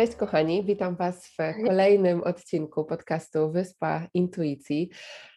[0.00, 1.36] Cześć kochani, witam Was w
[1.66, 4.90] kolejnym odcinku podcastu Wyspa Intuicji.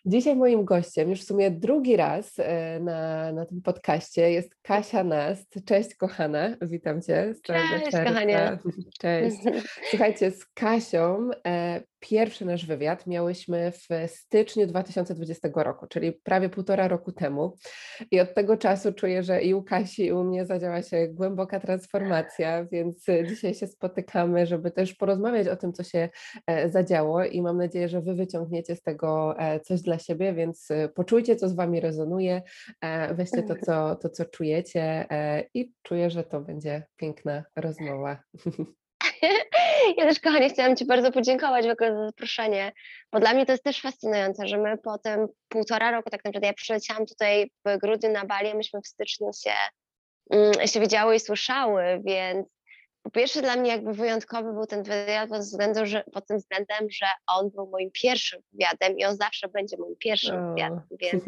[0.05, 5.03] Dzisiaj moim gościem, już w sumie drugi raz e, na, na tym podcaście jest Kasia
[5.03, 5.55] Nast.
[5.65, 8.57] Cześć kochana, witam Cię z Cześć kochanie.
[9.01, 9.37] Cześć.
[9.89, 16.87] Słuchajcie, z Kasią e, pierwszy nasz wywiad miałyśmy w styczniu 2020 roku, czyli prawie półtora
[16.87, 17.55] roku temu.
[18.11, 21.59] I od tego czasu czuję, że i u Kasi, i u mnie zadziała się głęboka
[21.59, 26.09] transformacja, więc dzisiaj się spotykamy, żeby też porozmawiać o tym, co się
[26.47, 30.71] e, zadziało i mam nadzieję, że Wy wyciągniecie z tego coś dla dla siebie, więc
[30.71, 32.41] y, poczujcie, co z Wami rezonuje,
[32.81, 38.17] e, weźcie to, co, to, co czujecie e, i czuję, że to będzie piękna rozmowa.
[39.97, 42.71] Ja też, kochanie, chciałam Ci bardzo podziękować w ogóle za zaproszenie,
[43.11, 46.53] bo dla mnie to jest też fascynujące, że my potem półtora roku, tak naprawdę ja
[46.53, 49.51] przyleciałam tutaj w grudniu na Bali, myśmy w styczniu się,
[50.31, 52.47] mm, się widziały i słyszały, więc
[53.03, 56.87] po pierwsze dla mnie jakby wyjątkowy był ten wywiad pod, względu, że, pod tym względem,
[56.91, 60.49] że on był moim pierwszym wywiadem i on zawsze będzie moim pierwszym oh.
[60.49, 61.23] wywiadem, więc,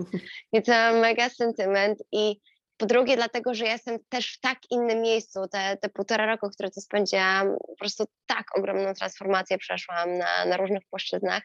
[0.54, 2.40] więc mam mega sentyment i
[2.78, 6.50] po drugie dlatego, że ja jestem też w tak innym miejscu, te, te półtora roku,
[6.50, 11.44] które tu spędziłam, po prostu tak ogromną transformację przeszłam na, na różnych płaszczyznach,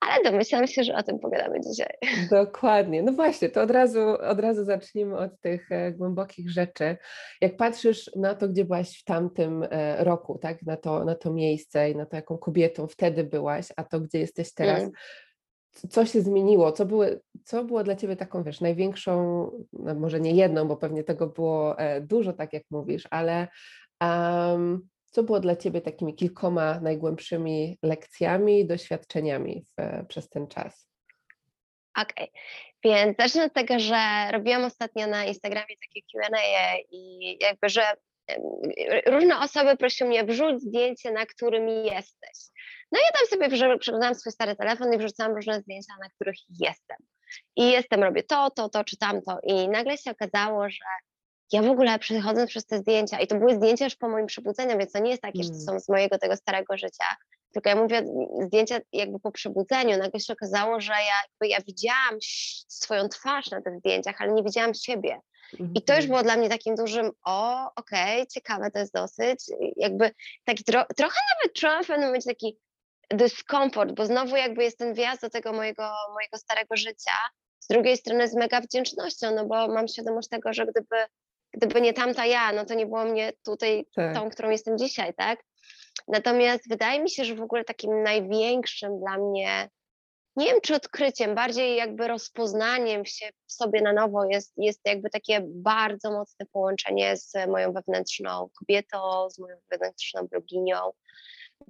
[0.00, 1.92] ale domyślam się, że o tym pogadamy dzisiaj.
[2.30, 3.02] Dokładnie.
[3.02, 6.96] No właśnie, to od razu, od razu zacznijmy od tych e, głębokich rzeczy.
[7.40, 10.62] Jak patrzysz na to, gdzie byłaś w tamtym e, roku, tak?
[10.62, 14.18] na, to, na to miejsce i na to, jaką kobietą wtedy byłaś, a to, gdzie
[14.18, 14.92] jesteś teraz, mm.
[15.90, 16.72] co się zmieniło?
[16.72, 21.04] Co, były, co było dla Ciebie taką, wiesz, największą, no może nie jedną, bo pewnie
[21.04, 23.48] tego było e, dużo, tak jak mówisz, ale
[24.00, 30.88] um, co było dla Ciebie takimi kilkoma najgłębszymi lekcjami, doświadczeniami w, przez ten czas?
[32.02, 32.40] Okej, okay.
[32.84, 37.82] więc zacznę od tego, że robiłam ostatnio na Instagramie takie Q&A i jakby, że
[39.06, 42.38] różne osoby prosiły mnie wrzuć zdjęcie, na którym jesteś.
[42.92, 46.36] No i ja tam sobie przeglądałam swój stary telefon i wrzucałam różne zdjęcia, na których
[46.48, 46.96] jestem.
[47.56, 49.38] I jestem, robię to, to, to czy tamto.
[49.42, 50.84] I nagle się okazało, że
[51.52, 54.78] ja w ogóle przechodząc przez te zdjęcia, i to były zdjęcia już po moim przebudzeniu,
[54.78, 55.66] więc to nie jest takie, że to mm.
[55.66, 57.04] są z mojego tego starego życia,
[57.52, 58.04] tylko ja mówię
[58.46, 62.18] zdjęcia jakby po przebudzeniu, nagle się okazało, że ja, jakby ja widziałam
[62.68, 65.20] swoją twarz na tych zdjęciach, ale nie widziałam siebie.
[65.74, 66.08] I to już mhm.
[66.08, 69.44] było dla mnie takim dużym, o, okej, okay, ciekawe to jest dosyć,
[69.76, 70.10] jakby
[70.44, 72.58] taki tro, trochę nawet czułam w pewnym momencie taki
[73.10, 77.12] dyskomfort, bo znowu jakby jest ten wjazd do tego mojego, mojego starego życia,
[77.60, 80.96] z drugiej strony z mega wdzięcznością, no bo mam świadomość tego, że gdyby
[81.58, 84.14] gdyby nie tamta ja, no to nie było mnie tutaj tak.
[84.14, 85.42] tą, którą jestem dzisiaj, tak?
[86.08, 89.68] Natomiast wydaje mi się, że w ogóle takim największym dla mnie,
[90.36, 95.10] nie wiem czy odkryciem, bardziej jakby rozpoznaniem się w sobie na nowo jest, jest jakby
[95.10, 100.76] takie bardzo mocne połączenie z moją wewnętrzną kobietą, z moją wewnętrzną bloginią,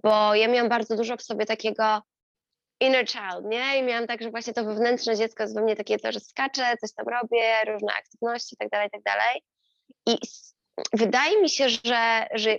[0.03, 2.03] bo ja miałam bardzo dużo w sobie takiego
[2.81, 3.78] inner child, nie?
[3.78, 6.76] I miałam tak, że właśnie to wewnętrzne dziecko jest we mnie takie to, że skaczę,
[6.81, 9.43] coś tam robię, różne aktywności i tak dalej, tak dalej.
[10.08, 10.19] I
[10.92, 12.56] wydaje mi się, że, że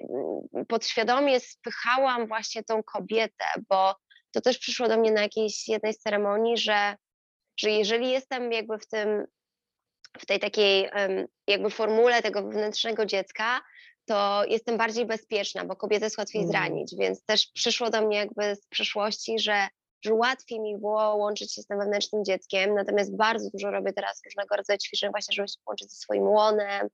[0.67, 3.95] podświadomie spychałam właśnie tą kobietę, bo
[4.31, 6.95] to też przyszło do mnie na jakiejś jednej z ceremonii, że,
[7.59, 9.25] że jeżeli jestem jakby w tym,
[10.19, 10.89] w tej takiej
[11.47, 13.61] jakby formule tego wewnętrznego dziecka,
[14.05, 16.51] to jestem bardziej bezpieczna, bo kobietę jest łatwiej mm.
[16.51, 19.67] zranić, więc też przyszło do mnie jakby z przeszłości, że,
[20.05, 24.21] że łatwiej mi było łączyć się z tym wewnętrznym dzieckiem, natomiast bardzo dużo robię teraz
[24.25, 26.87] różnego rodzaju ćwiczeń właśnie, żeby się połączyć ze swoim łonem,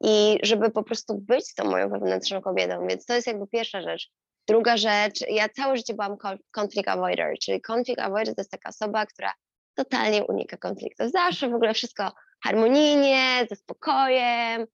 [0.00, 2.86] i żeby po prostu być tą moją wewnętrzną kobietą.
[2.86, 4.10] Więc to jest jakby pierwsza rzecz.
[4.48, 6.16] Druga rzecz, ja całe życie byłam
[6.60, 9.32] conflict avoider, czyli conflict avoider to jest taka osoba, która
[9.74, 11.08] totalnie unika konfliktu.
[11.08, 12.12] Zawsze w ogóle wszystko
[12.44, 14.66] harmonijnie, ze spokojem.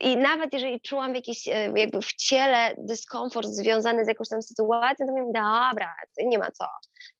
[0.00, 5.06] I nawet jeżeli czułam jakiś e, jakby w ciele dyskomfort związany z jakąś tam sytuacją,
[5.06, 6.66] to mówię, dobra, nie ma co.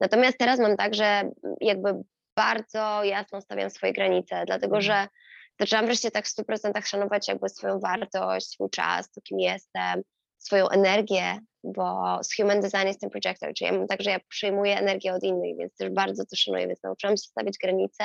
[0.00, 1.30] Natomiast teraz mam tak, że
[1.60, 2.02] jakby
[2.36, 4.82] bardzo jasno stawiam swoje granice, dlatego mhm.
[4.82, 5.08] że
[5.60, 10.02] zaczęłam wreszcie tak w 100% szanować jakby swoją wartość, swój czas, to kim jestem,
[10.38, 14.78] swoją energię, bo z Human Design jestem projector, czyli ja mam tak, że ja przyjmuję
[14.78, 18.04] energię od innych, więc też bardzo to szanuję, więc nauczyłam się stawiać granice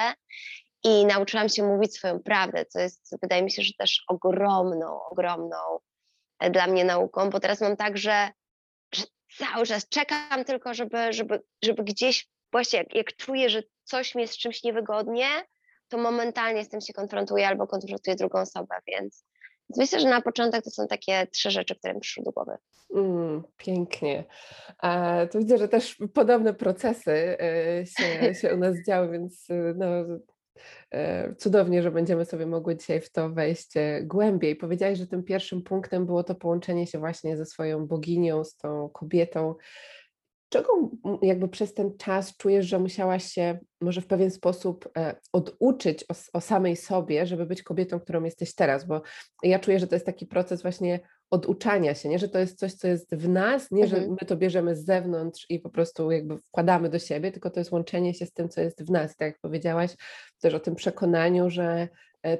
[0.84, 5.58] i nauczyłam się mówić swoją prawdę, co jest, wydaje mi się, że też ogromną, ogromną
[6.40, 8.30] e, dla mnie nauką, bo teraz mam tak, że,
[8.94, 9.04] że
[9.38, 14.22] cały czas czekam tylko, żeby, żeby, żeby gdzieś właśnie jak, jak czuję, że coś mi
[14.22, 15.28] jest czymś niewygodnie,
[15.90, 19.26] to momentalnie z tym się konfrontuję albo konfrontuję drugą osobę, więc
[19.78, 22.58] myślę, że na początek to są takie trzy rzeczy, które mi przyszły do głowy.
[22.96, 24.24] Mm, pięknie.
[24.78, 29.74] A, to widzę, że też podobne procesy e, się, się u nas działy, więc e,
[29.78, 29.88] no,
[30.92, 34.56] e, cudownie, że będziemy sobie mogły dzisiaj w to wejść głębiej.
[34.56, 38.90] Powiedziałaś, że tym pierwszym punktem było to połączenie się właśnie ze swoją boginią, z tą
[38.90, 39.56] kobietą,
[40.50, 40.90] Czego
[41.22, 46.14] jakby przez ten czas czujesz, że musiałaś się może w pewien sposób e, oduczyć o,
[46.34, 48.86] o, samej sobie, żeby być kobietą, którą jesteś teraz?
[48.86, 49.02] Bo
[49.44, 51.00] ja czuję, że to jest taki proces właśnie
[51.30, 52.20] oduczania się, nie?
[52.20, 54.04] że to jest coś, co jest w nas, nie, mhm.
[54.04, 57.60] że my to bierzemy z zewnątrz i po prostu jakby wkładamy do siebie, tylko to
[57.60, 59.16] jest łączenie się z tym, co jest w nas.
[59.16, 59.96] Tak jak powiedziałaś
[60.42, 61.88] też o tym przekonaniu, że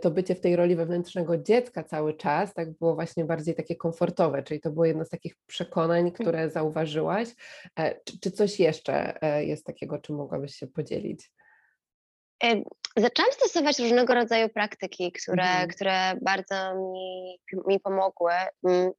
[0.02, 4.44] to bycie w tej roli wewnętrznego dziecka cały czas, tak było właśnie bardziej takie komfortowe,
[4.44, 6.12] czyli to było jedno z takich przekonań, mm.
[6.12, 7.30] które zauważyłaś.
[7.80, 11.32] E, czy, czy coś jeszcze e, jest takiego, czym mogłabyś się podzielić?
[12.98, 15.70] Zaczęłam stosować różnego rodzaju praktyki, które, mhm.
[15.70, 18.32] które bardzo mi, mi pomogły.
[18.68, 18.92] Mm,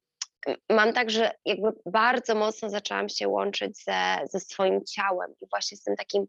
[0.69, 5.77] mam tak, że jakby bardzo mocno zaczęłam się łączyć ze, ze swoim ciałem i właśnie
[5.77, 6.25] z tym takim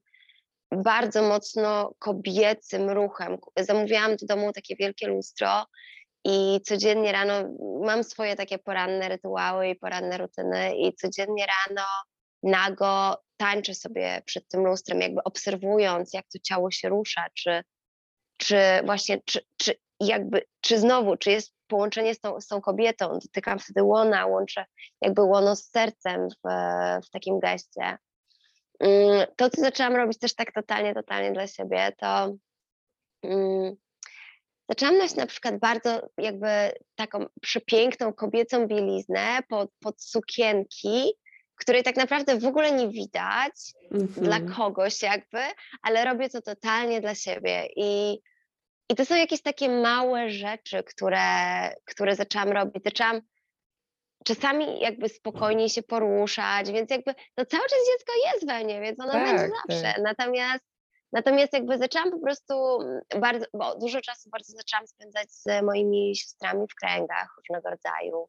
[0.73, 3.39] bardzo mocno kobiecym ruchem.
[3.57, 5.67] Zamówiłam do domu takie wielkie lustro
[6.25, 7.35] i codziennie rano
[7.83, 11.87] mam swoje takie poranne rytuały i poranne rutyny i codziennie rano
[12.43, 17.63] nago tańczę sobie przed tym lustrem, jakby obserwując, jak to ciało się rusza, czy,
[18.39, 23.19] czy właśnie, czy, czy jakby, czy znowu, czy jest połączenie z tą, z tą kobietą,
[23.23, 24.65] dotykam wtedy łona, łączę
[25.01, 26.49] jakby łono z sercem w,
[27.07, 27.99] w takim geście.
[28.83, 32.35] Mm, to, co zaczęłam robić też tak totalnie, totalnie dla siebie, to
[33.23, 33.77] um,
[34.69, 36.49] zaczęłam nosić na przykład bardzo jakby
[36.95, 41.13] taką przepiękną kobiecą bieliznę pod, pod sukienki,
[41.55, 43.55] której tak naprawdę w ogóle nie widać
[43.91, 44.23] mm -hmm.
[44.23, 45.41] dla kogoś jakby,
[45.83, 48.19] ale robię to totalnie dla siebie i
[48.89, 51.21] i to są jakieś takie małe rzeczy, które,
[51.85, 52.85] które zaczęłam robić.
[52.85, 53.21] Zaczęłam
[54.25, 59.01] czasami jakby spokojniej się poruszać, więc jakby no cały czas dziecko jest we mnie, więc
[59.01, 59.93] ono tak, będzie zawsze.
[59.95, 60.03] Tak.
[60.03, 60.73] Natomiast
[61.13, 66.17] Natomiast jakby zaczęłam po prostu mm, bardzo, bo dużo czasu bardzo zaczęłam spędzać z moimi
[66.17, 68.29] siostrami w kręgach różnego rodzaju.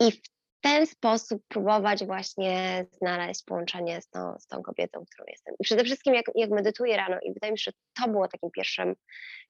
[0.00, 0.20] I w
[0.60, 5.54] ten sposób próbować właśnie znaleźć połączenie z tą, z tą kobietą, którą jestem.
[5.60, 8.50] I przede wszystkim jak, jak medytuję rano, i wydaje mi się, że to było takim
[8.50, 8.94] pierwszym,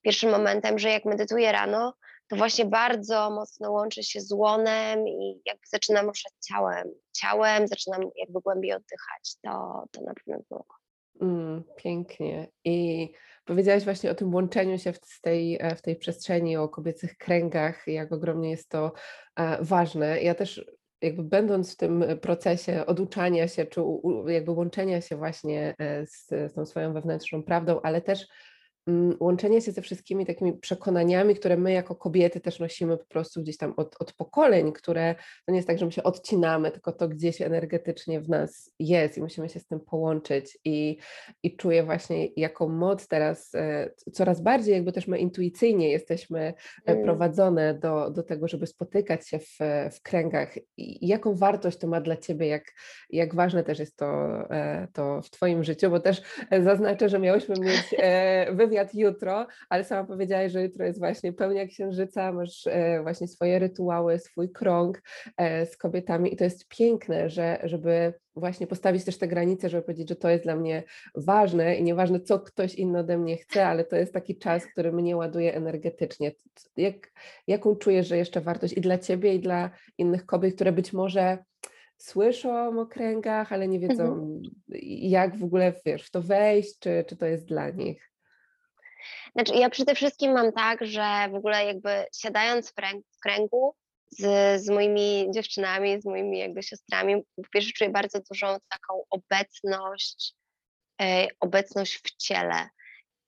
[0.03, 1.95] pierwszym momentem, że jak medytuję rano,
[2.31, 6.89] to właśnie bardzo mocno łączy się z łonem i jakby zaczynam ruszać ciałem.
[7.13, 9.37] Ciałem zaczynam jakby głębiej oddychać.
[9.43, 10.67] To, to na pewno było.
[11.21, 12.49] Mm, pięknie.
[12.65, 13.09] I
[13.45, 17.87] powiedziałaś właśnie o tym łączeniu się w tej, e, w tej przestrzeni, o kobiecych kręgach,
[17.87, 18.93] jak ogromnie jest to
[19.37, 20.23] e, ważne.
[20.23, 20.65] Ja też
[21.03, 23.81] jakby będąc w tym procesie oduczania się, czy
[24.27, 28.27] jakby łączenia się właśnie e, z, z tą swoją wewnętrzną prawdą, ale też
[29.21, 33.57] łączenie się ze wszystkimi takimi przekonaniami, które my jako kobiety też nosimy po prostu gdzieś
[33.57, 35.15] tam od, od pokoleń, które
[35.47, 39.19] to nie jest tak, że my się odcinamy, tylko to gdzieś energetycznie w nas jest
[39.19, 40.59] i musimy się z tym połączyć.
[40.65, 40.97] I,
[41.43, 46.55] i czuję właśnie jaką moc teraz e, coraz bardziej jakby też my intuicyjnie jesteśmy e,
[46.87, 47.05] mm.
[47.05, 49.59] prowadzone do, do tego, żeby spotykać się w,
[49.93, 50.55] w kręgach.
[50.77, 52.65] I jaką wartość to ma dla Ciebie, jak,
[53.11, 54.07] jak ważne też jest to,
[54.51, 56.23] e, to w Twoim życiu, bo też
[56.61, 57.95] zaznaczę, że miałyśmy mieć
[58.53, 63.29] wywiad wywiad jutro, ale sama powiedziałaś, że jutro jest właśnie pełnia księżyca, masz e, właśnie
[63.29, 65.03] swoje rytuały, swój krąg
[65.37, 69.83] e, z kobietami i to jest piękne, że, żeby właśnie postawić też te granice, żeby
[69.83, 70.83] powiedzieć, że to jest dla mnie
[71.15, 74.93] ważne i nieważne, co ktoś inny ode mnie chce, ale to jest taki czas, który
[74.93, 76.33] mnie ładuje energetycznie.
[76.77, 77.13] Jak,
[77.47, 81.39] jaką czujesz, że jeszcze wartość i dla ciebie, i dla innych kobiet, które być może
[81.97, 84.43] słyszą o kręgach, ale nie wiedzą, mhm.
[85.03, 88.10] jak w ogóle wiesz, w to wejść, czy, czy to jest dla nich?
[89.33, 92.75] Znaczy, ja przede wszystkim mam tak, że w ogóle jakby siadając w,
[93.17, 93.75] w kręgu
[94.11, 94.23] z,
[94.63, 100.35] z moimi dziewczynami, z moimi jakby siostrami, po pierwsze czuję bardzo dużą taką obecność,
[101.03, 102.69] e, obecność w ciele.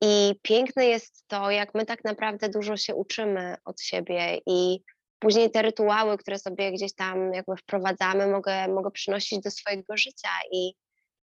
[0.05, 4.81] I piękne jest to, jak my tak naprawdę dużo się uczymy od siebie i
[5.19, 10.31] później te rytuały, które sobie gdzieś tam jakby wprowadzamy, mogę, mogę przynosić do swojego życia
[10.53, 10.73] i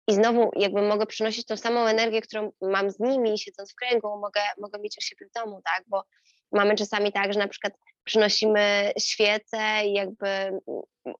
[0.09, 4.07] i znowu jakby mogę przynosić tą samą energię, którą mam z nimi, siedząc w kręgu,
[4.07, 5.83] mogę, mogę mieć u siebie w domu, tak?
[5.87, 6.03] Bo
[6.51, 7.73] mamy czasami tak, że na przykład
[8.03, 10.27] przynosimy świecę i jakby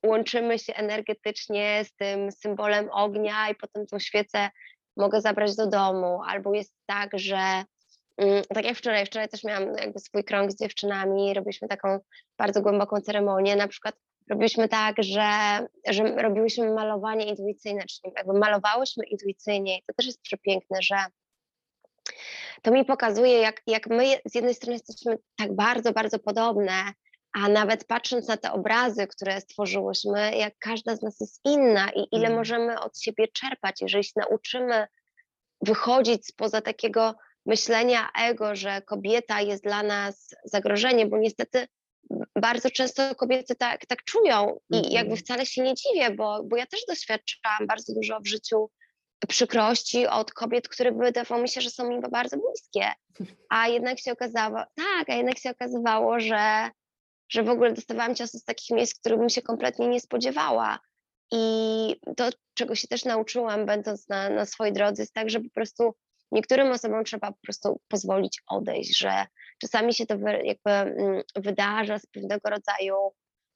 [0.06, 4.50] łączymy się energetycznie z tym symbolem ognia i potem tą świecę
[4.98, 6.22] mogę zabrać do domu.
[6.28, 7.64] Albo jest tak, że
[8.18, 12.00] mm, tak jak wczoraj, wczoraj też miałam jakby swój krąg z dziewczynami, robiliśmy taką
[12.38, 13.96] bardzo głęboką ceremonię, na przykład
[14.30, 15.30] robiliśmy tak, że,
[15.88, 20.96] że robiłyśmy malowanie intuicyjne, czyli jakby malowałyśmy intuicyjnie i to też jest przepiękne, że
[22.62, 26.74] to mi pokazuje, jak, jak my z jednej strony jesteśmy tak bardzo, bardzo podobne,
[27.34, 32.08] a nawet patrząc na te obrazy, które stworzyłyśmy, jak każda z nas jest inna i
[32.12, 32.38] ile mm.
[32.38, 34.88] możemy od siebie czerpać, jeżeli się nauczymy
[35.62, 41.68] wychodzić spoza takiego myślenia ego, że kobieta jest dla nas zagrożeniem, bo niestety
[42.42, 45.18] bardzo często kobiety tak, tak czują i jakby mhm.
[45.18, 48.70] wcale się nie dziwię, bo, bo ja też doświadczałam bardzo dużo w życiu
[49.28, 52.92] przykrości od kobiet, które wydawało mi się, że są mi bardzo bliskie,
[53.50, 56.70] a jednak się okazało, tak, a jednak się okazywało, że,
[57.30, 60.80] że w ogóle dostawałam ciasto z takich miejsc, których bym się kompletnie nie spodziewała.
[61.32, 65.50] I to, czego się też nauczyłam, będąc na, na swojej drodze, jest tak, że po
[65.50, 65.96] prostu
[66.32, 69.26] niektórym osobom trzeba po prostu pozwolić odejść, że
[69.62, 72.96] czasami się to jakby mm, wydarza z pewnego rodzaju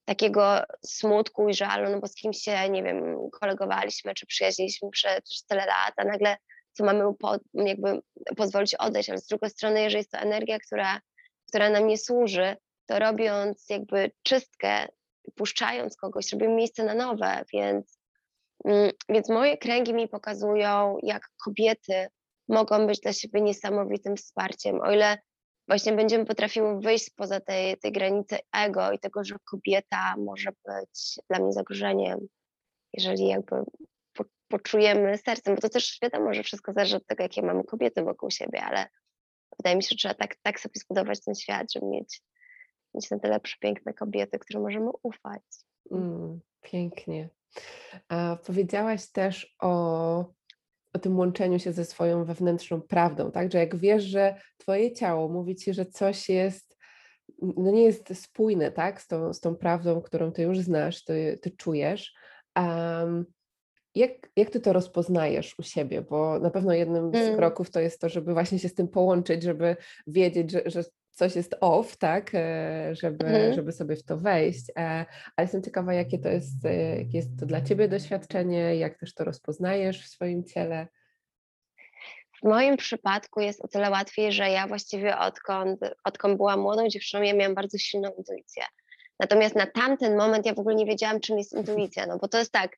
[0.06, 5.46] takiego smutku i żalu, no bo z kimś się, nie wiem, kolegowaliśmy czy przyjaźniliśmy przez,
[5.50, 6.38] tyle lat, a nagle
[6.74, 8.02] co mamy po, jakby
[8.38, 11.00] pozwolić odejść, ale z drugiej strony, jeżeli jest to energia, która,
[11.48, 14.88] która nam nie służy, to robiąc jakby czystkę,
[15.36, 18.00] puszczając kogoś, robimy miejsce na nowe, więc,
[18.66, 22.08] mm, więc moje kręgi mi pokazują, jak kobiety
[22.54, 24.82] mogą być dla siebie niesamowitym wsparciem.
[24.82, 25.18] O ile
[25.68, 31.20] właśnie będziemy potrafiły wyjść poza tej, tej granicy ego i tego, że kobieta może być
[31.30, 32.20] dla mnie zagrożeniem,
[32.94, 33.56] jeżeli jakby
[34.14, 38.04] po, poczujemy sercem, bo to też wiadomo, że wszystko zależy od tego, jakie mamy kobiety
[38.04, 38.88] wokół siebie, ale
[39.60, 42.22] wydaje mi się, że trzeba tak, tak sobie zbudować ten świat, żeby mieć,
[42.94, 45.42] mieć na tyle przepiękne kobiety, którym możemy ufać.
[45.92, 47.30] Mm, pięknie.
[48.10, 50.26] A powiedziałaś też o
[50.94, 53.52] o tym łączeniu się ze swoją wewnętrzną prawdą, tak?
[53.52, 56.78] Że jak wiesz, że twoje ciało mówi ci, że coś jest,
[57.42, 59.02] no nie jest spójne, tak?
[59.02, 62.14] Z tą, z tą prawdą, którą ty już znasz, ty, ty czujesz.
[62.56, 63.26] Um,
[63.96, 66.02] jak, jak ty to rozpoznajesz u siebie?
[66.02, 67.38] Bo na pewno jednym z mm.
[67.38, 69.76] kroków to jest to, żeby właśnie się z tym połączyć, żeby
[70.08, 73.54] wiedzieć, że, że coś jest off, tak, e, żeby, mhm.
[73.54, 74.66] żeby sobie w to wejść.
[74.76, 75.06] Ale
[75.38, 79.24] jestem ciekawa, jakie to jest, e, jakie jest to dla Ciebie doświadczenie, jak też to
[79.24, 80.88] rozpoznajesz w swoim ciele.
[82.42, 87.24] W moim przypadku jest o tyle łatwiej, że ja właściwie odkąd, odkąd byłam młodą dziewczyną,
[87.24, 88.64] ja miałam bardzo silną intuicję.
[89.20, 92.38] Natomiast na tamten moment ja w ogóle nie wiedziałam, czym jest intuicja, no bo to
[92.38, 92.78] jest tak,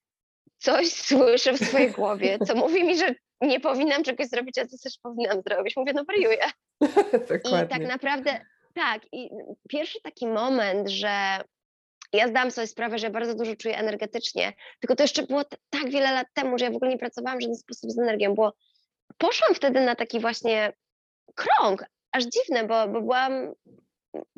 [0.57, 3.15] coś słyszę w swojej głowie, co mówi mi, że
[3.45, 5.75] nie powinnam czegoś zrobić, a co też powinnam zrobić.
[5.77, 6.45] Mówię, no wariuję.
[7.65, 9.29] I tak naprawdę, tak, i
[9.69, 11.39] pierwszy taki moment, że
[12.13, 15.89] ja zdałam sobie sprawę, że ja bardzo dużo czuję energetycznie, tylko to jeszcze było tak
[15.89, 18.53] wiele lat temu, że ja w ogóle nie pracowałam w żaden sposób z energią, bo
[19.17, 20.73] poszłam wtedy na taki właśnie
[21.35, 23.53] krąg, aż dziwne, bo, bo byłam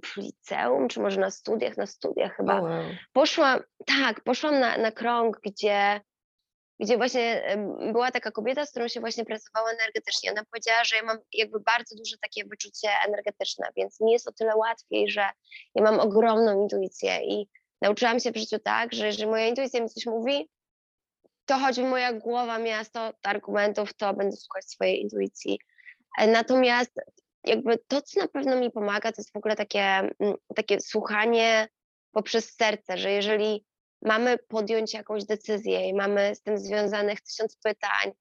[0.05, 2.59] w liceum, czy może na studiach, na studiach chyba.
[2.59, 2.83] Oh wow.
[3.13, 6.01] Poszłam, tak, poszłam na, na krąg, gdzie
[6.79, 7.57] gdzie właśnie
[7.91, 10.31] była taka kobieta, z którą się właśnie pracowała energetycznie.
[10.31, 14.31] Ona powiedziała, że ja mam jakby bardzo duże takie wyczucie energetyczne, więc mi jest o
[14.31, 15.29] tyle łatwiej, że
[15.75, 17.49] ja mam ogromną intuicję i
[17.81, 20.49] nauczyłam się w życiu tak, że jeżeli moja intuicja mi coś mówi,
[21.45, 25.59] to choćby moja głowa miała 100 argumentów, to będę słuchać swojej intuicji.
[26.17, 26.91] E, natomiast
[27.43, 31.67] jakby to, co na pewno mi pomaga, to jest w ogóle takie, mm, takie słuchanie
[32.11, 33.65] poprzez serce, że jeżeli
[34.01, 38.11] mamy podjąć jakąś decyzję i mamy z tym związanych tysiąc pytań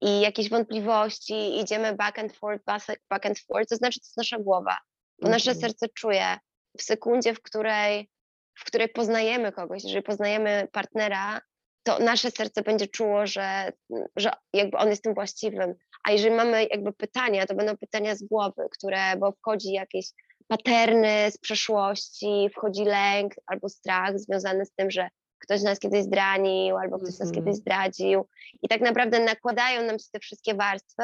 [0.00, 2.64] i jakieś wątpliwości, idziemy back and forth,
[3.10, 4.78] back and forth, to znaczy to jest nasza głowa,
[5.22, 5.60] bo nasze mhm.
[5.60, 6.38] serce czuje
[6.78, 8.10] w sekundzie, w której,
[8.58, 11.40] w której poznajemy kogoś, jeżeli poznajemy partnera,
[11.82, 13.72] to nasze serce będzie czuło, że,
[14.16, 15.74] że jakby on jest tym właściwym.
[16.04, 20.06] A jeżeli mamy jakby pytania, to będą pytania z głowy, które, bo wchodzi jakieś
[20.48, 25.08] paterny z przeszłości, wchodzi lęk albo strach związany z tym, że
[25.44, 27.56] ktoś nas kiedyś zdranił albo ktoś nas kiedyś mhm.
[27.56, 28.28] zdradził.
[28.62, 31.02] I tak naprawdę nakładają nam się te wszystkie warstwy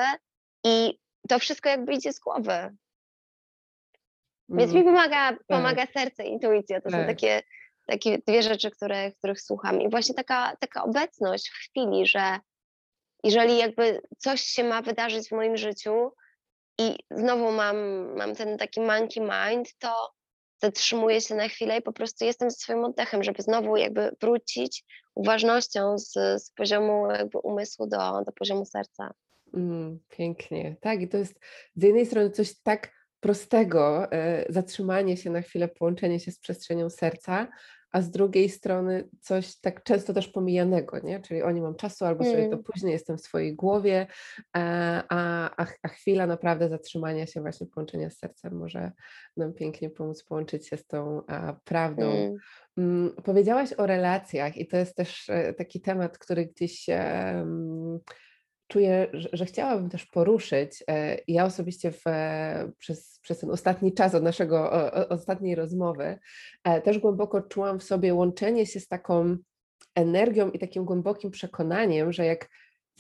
[0.65, 2.77] i to wszystko jakby idzie z głowy.
[4.49, 4.97] Więc mi mhm.
[4.97, 5.47] pomaga, tak.
[5.47, 6.81] pomaga serce, intuicja.
[6.81, 7.01] To tak.
[7.01, 7.43] są takie,
[7.87, 9.81] takie dwie rzeczy, które, których słucham.
[9.81, 12.39] I właśnie taka, taka obecność w chwili, że
[13.25, 16.13] jeżeli jakby coś się ma wydarzyć w moim życiu
[16.79, 17.77] i znowu mam,
[18.17, 20.13] mam ten taki monkey mind, to
[20.63, 24.85] zatrzymuję się na chwilę i po prostu jestem ze swoim oddechem, żeby znowu jakby wrócić
[25.15, 26.13] uważnością z,
[26.43, 29.15] z poziomu jakby umysłu do, do poziomu serca.
[29.55, 30.77] Mm, pięknie.
[30.81, 31.41] Tak, i to jest
[31.77, 36.91] z jednej strony coś tak prostego, e, zatrzymanie się na chwilę, połączenie się z przestrzenią
[36.91, 37.49] serca,
[37.93, 41.21] a z drugiej strony coś tak często też pomijanego, nie?
[41.21, 42.65] Czyli o nie mam czasu albo sobie to Mm.
[42.65, 44.07] później, jestem w swojej głowie,
[44.53, 44.61] a,
[45.57, 48.93] a, a chwila naprawdę zatrzymania się, właśnie połączenia z sercem może
[49.37, 52.11] nam pięknie pomóc połączyć się z tą a, prawdą.
[52.11, 52.37] Mm.
[52.79, 58.01] Mm, Powiedziałaś o relacjach i to jest też e, taki temat, który gdzieś em,
[58.71, 60.85] czuję, że, że chciałabym też poruszyć.
[60.89, 64.71] E, Ja osobiście w, e, przez, przez ten ostatni czas od naszego
[65.09, 66.19] ostatniej rozmowy
[66.65, 69.37] e, też głęboko czułam w sobie łączenie się z taką
[69.95, 72.49] energią i takim głębokim przekonaniem, że jak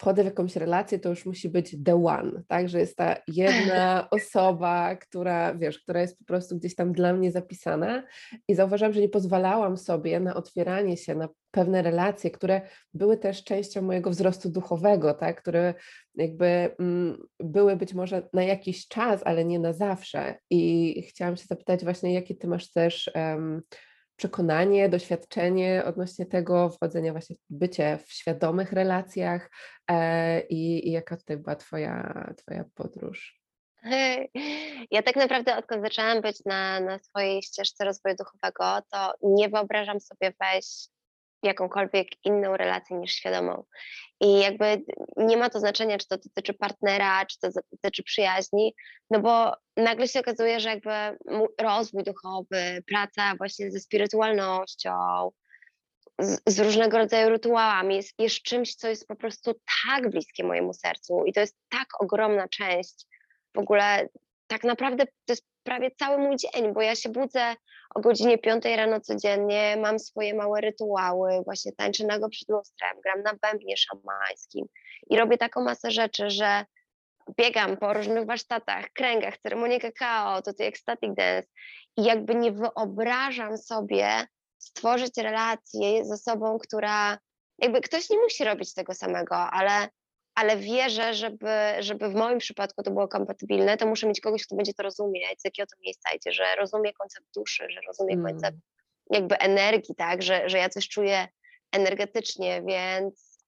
[0.00, 4.06] wchodzę w jakąś relację, to już musi być the one, tak, że jest ta jedna
[4.10, 8.02] osoba, która, wiesz, która jest po prostu gdzieś tam dla mnie zapisana.
[8.48, 12.60] I zauważyłam, że nie pozwalałam sobie na otwieranie się na pewne relacje, które
[12.94, 15.74] były też częścią mojego wzrostu duchowego, tak, które
[16.14, 16.46] jakby
[16.78, 20.38] mm, były być może na jakiś czas, ale nie na zawsze.
[20.50, 23.62] I chciałam się zapytać właśnie, jakie ty masz też em,
[24.20, 29.50] przekonanie, doświadczenie odnośnie tego wchodzenia właśnie w bycie w świadomych relacjach
[29.90, 33.40] e, i, i jaka tutaj była twoja, twoja podróż?
[34.90, 40.00] Ja tak naprawdę odkąd zaczęłam być na, na swojej ścieżce rozwoju duchowego, to nie wyobrażam
[40.00, 40.88] sobie wejść
[41.42, 43.64] jakąkolwiek inną relację niż świadomą.
[44.20, 44.82] I jakby
[45.16, 48.74] nie ma to znaczenia, czy to dotyczy partnera, czy to dotyczy przyjaźni,
[49.10, 51.18] no bo nagle się okazuje, że jakby
[51.60, 54.92] rozwój duchowy, praca właśnie ze spirytualnością,
[56.18, 59.54] z, z różnego rodzaju rytuałami jest, jest czymś, co jest po prostu
[59.84, 63.06] tak bliskie mojemu sercu i to jest tak ogromna część
[63.54, 64.08] w ogóle
[64.50, 67.54] tak naprawdę to jest prawie cały mój dzień, bo ja się budzę
[67.94, 73.22] o godzinie 5 rano codziennie, mam swoje małe rytuały, właśnie tańczę nago przed lustrem, gram
[73.22, 74.66] na bębnie szamańskim
[75.10, 76.64] i robię taką masę rzeczy, że
[77.38, 81.48] biegam po różnych warsztatach, kręgach, ceremonie kakao, tutaj ecstatic dance
[81.96, 84.26] i jakby nie wyobrażam sobie
[84.58, 87.18] stworzyć relację ze sobą, która
[87.58, 89.88] jakby ktoś nie musi robić tego samego, ale
[90.40, 94.56] ale wierzę, żeby, żeby w moim przypadku to było kompatybilne, to muszę mieć kogoś, kto
[94.56, 98.56] będzie to rozumieć, z jakiego to miejsca idzie, że rozumie koncept duszy, że rozumie koncept
[98.56, 98.60] Mm,
[99.10, 101.28] jakby energii, tak, że, że ja coś czuję
[101.72, 103.38] energetycznie, więc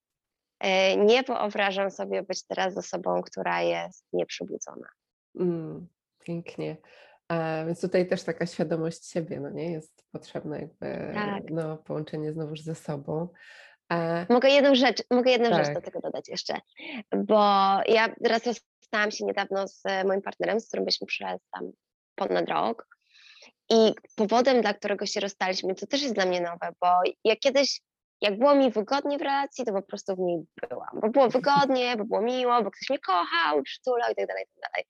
[0.59, 4.87] e, nie wyobrażam sobie być teraz osobą, która jest nieprzybudzona.
[5.39, 5.87] mm,
[6.19, 6.77] pięknie.
[7.27, 11.43] A, więc tutaj też taka świadomość siebie, no nie, jest potrzebna jakby Tak.
[11.51, 13.27] no, połączenie znowuż ze sobą.
[13.89, 16.53] A, Mogę jedną rzecz, mogę jedną rzecz do tak, tego dodać jeszcze,
[17.15, 17.39] bo
[17.87, 21.71] ja teraz rozstałam się niedawno z e, moim partnerem, z którym byliśmy przez tam
[22.15, 22.87] ponad rok
[23.69, 26.87] i powodem, dla którego się rozstaliśmy, to też jest dla mnie nowe, bo
[27.23, 27.81] ja kiedyś,
[28.21, 31.97] jak było mi wygodnie w relacji, to po prostu w niej byłam, bo było wygodnie,
[31.97, 34.85] bo było miło, bo ktoś mnie kochał, przytulał i tak dalej, i tak dalej.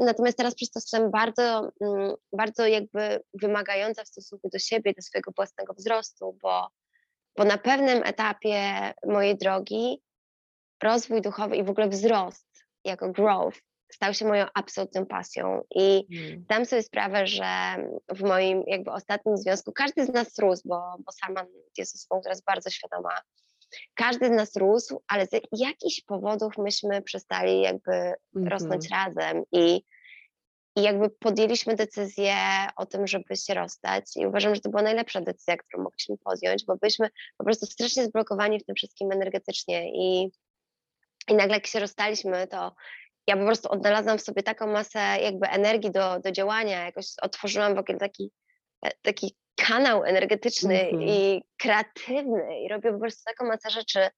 [0.00, 5.02] Natomiast teraz przez to jestem bardzo, mm, bardzo jakby wymagająca w stosunku do siebie, do
[5.02, 6.68] swojego własnego wzrostu, bo
[7.38, 8.60] bo na pewnym etapie
[9.06, 10.02] mojej drogi
[10.82, 12.48] rozwój duchowy i w ogóle wzrost
[12.84, 13.58] jako growth
[13.92, 15.62] stał się moją absolutną pasją.
[15.74, 17.46] I mm, zdam sobie sprawę, że
[18.08, 21.46] w moim jakby ostatnim związku każdy z nas rósł, bo, bo Salman
[21.78, 23.20] jest osobą, która jest bardzo świadoma.
[23.94, 29.82] Każdy z nas rósł, ale z jakichś powodów myśmy przestali jakby rosnąć mhm, razem i
[30.76, 32.36] i jakby podjęliśmy decyzję
[32.76, 36.64] o tym, żeby się rozstać i uważam, że to była najlepsza decyzja, którą mogliśmy podjąć,
[36.64, 40.30] bo byliśmy po prostu strasznie zblokowani w tym wszystkim energetycznie i,
[41.28, 42.74] i nagle jak się rozstaliśmy, to
[43.26, 47.74] ja po prostu odnalazłam w sobie taką masę jakby energii do, do działania, jakoś otworzyłam
[47.74, 48.30] w ogóle taki,
[48.84, 54.08] e, taki kanał energetyczny mhm, i kreatywny i robię po prostu taką masę rzeczy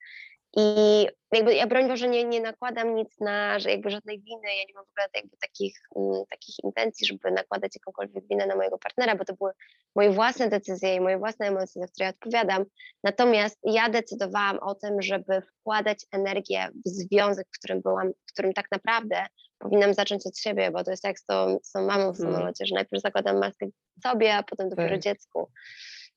[0.57, 4.65] i jakby ja broń Boże nie, nie nakładam nic na, że jakby żadnej winy, ja
[4.69, 8.79] nie mam w ogóle jakby takich, mm, takich intencji, żeby nakładać jakąkolwiek winę na mojego
[8.79, 9.53] partnera, bo to były
[9.97, 12.65] moje własne decyzje i moje własne emocje, za które ja odpowiadam.
[13.05, 18.53] Natomiast ja decydowałam o tym, żeby wkładać energię w związek, w którym byłam, w którym
[18.53, 19.27] tak naprawdę
[19.59, 22.35] powinnam zacząć od siebie, bo to jest jak z tą, z tą mamą w mhm,
[22.35, 23.67] samolocie, że najpierw zakładam maskę
[24.03, 25.51] sobie, a potem dopiero tak, dziecku.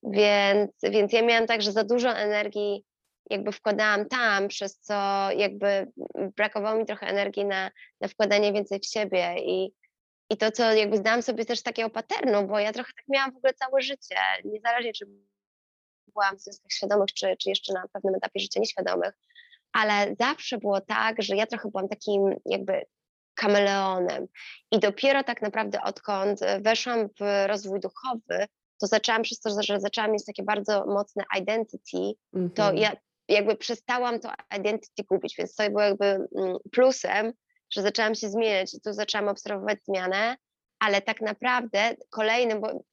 [0.04, 2.86] Więc, więc ja miałam tak, że za dużo energii
[3.30, 4.94] jakby wkładałam tam, przez co
[5.32, 5.92] jakby
[6.36, 9.74] brakowało mi trochę energii na, na wkładanie więcej w siebie i,
[10.30, 13.38] i to, co jakby zdałam sobie też takiego paternu, bo ja trochę tak miałam w
[13.38, 15.06] ogóle całe życie, niezależnie czy
[16.14, 19.14] byłam w związkach świadomych, czy, czy jeszcze na pewnym etapie życia nieświadomych,
[19.74, 22.86] ale zawsze było tak, że ja trochę byłam takim jakby
[23.36, 24.28] kameleonem
[24.72, 28.48] i dopiero tak naprawdę odkąd weszłam w rozwój duchowy,
[28.82, 31.98] to zaczęłam przez to, że zaczęłam mieć takie bardzo mocne identity,
[32.34, 32.96] to mhm, ja
[33.30, 37.34] jakby przestałam to identity gubić, więc to było jakby mm, plusem,
[37.70, 40.38] że zaczęłam się zmieniać i tu zaczęłam obserwować zmianę,
[40.80, 42.84] ale tak naprawdę kolejnym, bo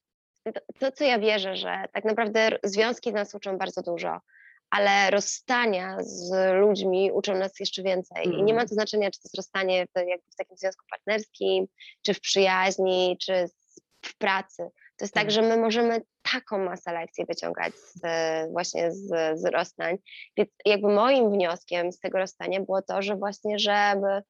[0.43, 4.19] to, to, co ja wierzę, że tak naprawdę związki nas uczą bardzo dużo,
[4.69, 8.25] ale rozstania z ludźmi uczą nas jeszcze więcej.
[8.25, 8.67] I nie ma Mm.
[8.67, 11.67] to znaczenia, czy to jest rozstanie w, jakby w takim związku partnerskim,
[12.05, 13.45] czy w przyjaźni, czy
[14.05, 14.69] w pracy.
[15.01, 15.31] To jest tak, Tak.
[15.31, 16.01] że my możemy
[16.33, 18.01] taką masę lekcji wyciągać z,
[18.51, 19.97] właśnie z, z rozstań.
[20.37, 24.21] Więc jakby moim wnioskiem z tego rozstania było to, że właśnie, żeby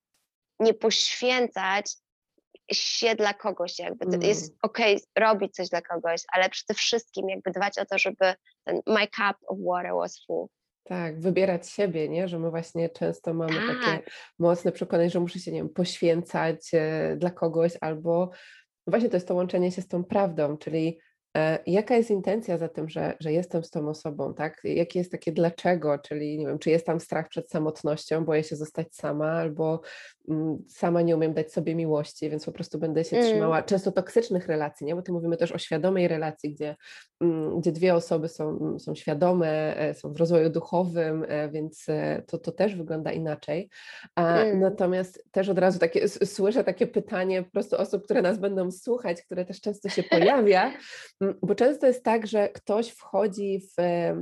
[0.59, 1.91] nie poświęcać
[2.71, 4.21] się dla kogoś, jakby to Mm.
[4.21, 8.79] jest okej robić coś dla kogoś, ale przede wszystkim jakby dbać o to, żeby ten
[8.87, 10.47] my cup of water was full.
[10.83, 12.27] Tak, wybierać siebie, nie?
[12.27, 14.09] Że my właśnie często mamy takie Tak.
[14.39, 18.29] mocne przekonanie, że muszę się, nie wiem, poświęcać e, dla kogoś, albo
[18.87, 20.99] właśnie to jest to łączenie się z tą prawdą, czyli
[21.65, 24.61] jaka jest intencja za tym, że, że jestem z tą osobą, tak?
[24.63, 28.55] Jakie jest takie dlaczego, czyli nie wiem, czy jest tam strach przed samotnością, boję się
[28.55, 29.81] zostać sama, albo
[30.29, 33.31] mm, sama nie umiem dać sobie miłości, więc po prostu będę się Mm.
[33.31, 34.95] trzymała często toksycznych relacji, nie?
[34.95, 36.75] Bo tu mówimy też o świadomej relacji, gdzie,
[37.21, 42.23] mm, gdzie dwie osoby są, są świadome, e, są w rozwoju duchowym, e, więc e,
[42.27, 43.69] to, to też wygląda inaczej.
[44.15, 44.59] Mm.
[44.59, 49.21] Natomiast też od razu takie, słyszę takie pytanie po prostu osób, które nas będą słuchać,
[49.21, 50.81] które też często się pojawia, mm,
[51.41, 53.75] bo często jest tak, że ktoś wchodzi w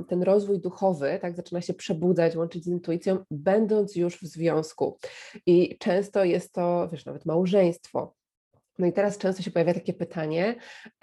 [0.08, 4.98] ten rozwój duchowy, tak, zaczyna się przebudzać, łączyć z intuicją, będąc już w związku.
[5.46, 8.14] I często jest to, wiesz, nawet małżeństwo.
[8.78, 10.54] No i teraz często się pojawia takie pytanie,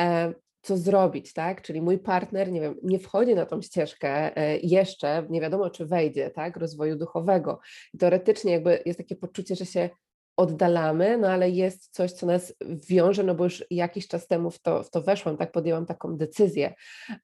[0.02, 1.62] e, co zrobić, tak?
[1.62, 5.86] Czyli mój partner, nie wiem, nie wchodzi na tą ścieżkę e, jeszcze, nie wiadomo czy
[5.86, 7.60] wejdzie, tak, rozwoju duchowego.
[7.94, 9.90] I teoretycznie jakby jest takie poczucie, że się
[10.38, 12.54] oddalamy, no ale jest coś, co nas
[12.90, 16.18] wiąże, no bo już jakiś czas temu w to, w to weszłam, tak, podjęłam taką
[16.18, 16.74] decyzję.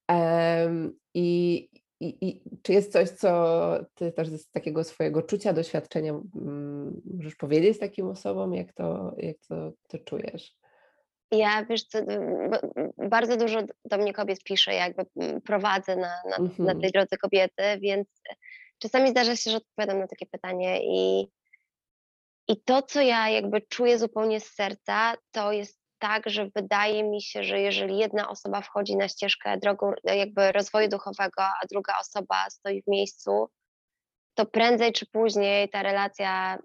[0.08, 6.12] Em, I, i, I czy jest coś, co ty też z takiego swojego czucia, doświadczenia
[6.12, 10.56] mm, możesz powiedzieć takim osobom, jak to, jak to, to czujesz?
[11.32, 12.00] Ja wiesz co,
[13.10, 15.06] bardzo dużo do mnie kobiet pisze, jakby
[15.46, 16.82] prowadzę na, na, na Mhm.
[16.82, 18.08] tej drodze kobiety, więc
[18.80, 21.28] czasami zdarza się, że odpowiadam na takie pytanie i,
[22.48, 27.22] i to, co ja jakby czuję zupełnie z serca, to jest tak, że wydaje mi
[27.22, 31.94] się, że jeżeli jedna osoba wchodzi na ścieżkę drogą e, jakby rozwoju duchowego, a druga
[32.00, 33.50] osoba stoi w miejscu,
[34.34, 36.58] to prędzej czy później ta relacja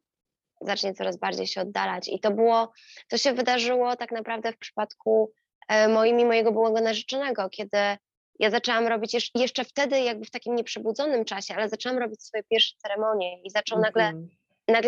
[0.61, 2.09] zacznie coraz bardziej się oddalać.
[2.09, 2.73] I to było,
[3.09, 5.33] to się wydarzyło tak naprawdę w przypadku
[5.69, 7.79] e, moim i mojego byłego narzeczonego, kiedy
[8.39, 12.77] ja zaczęłam robić jeszcze, wtedy jakby w takim nieprzebudzonym czasie, ale zaczęłam robić swoje pierwsze
[12.77, 14.23] ceremonie i zaczął nagle, Mhm.
[14.23, 14.38] nagle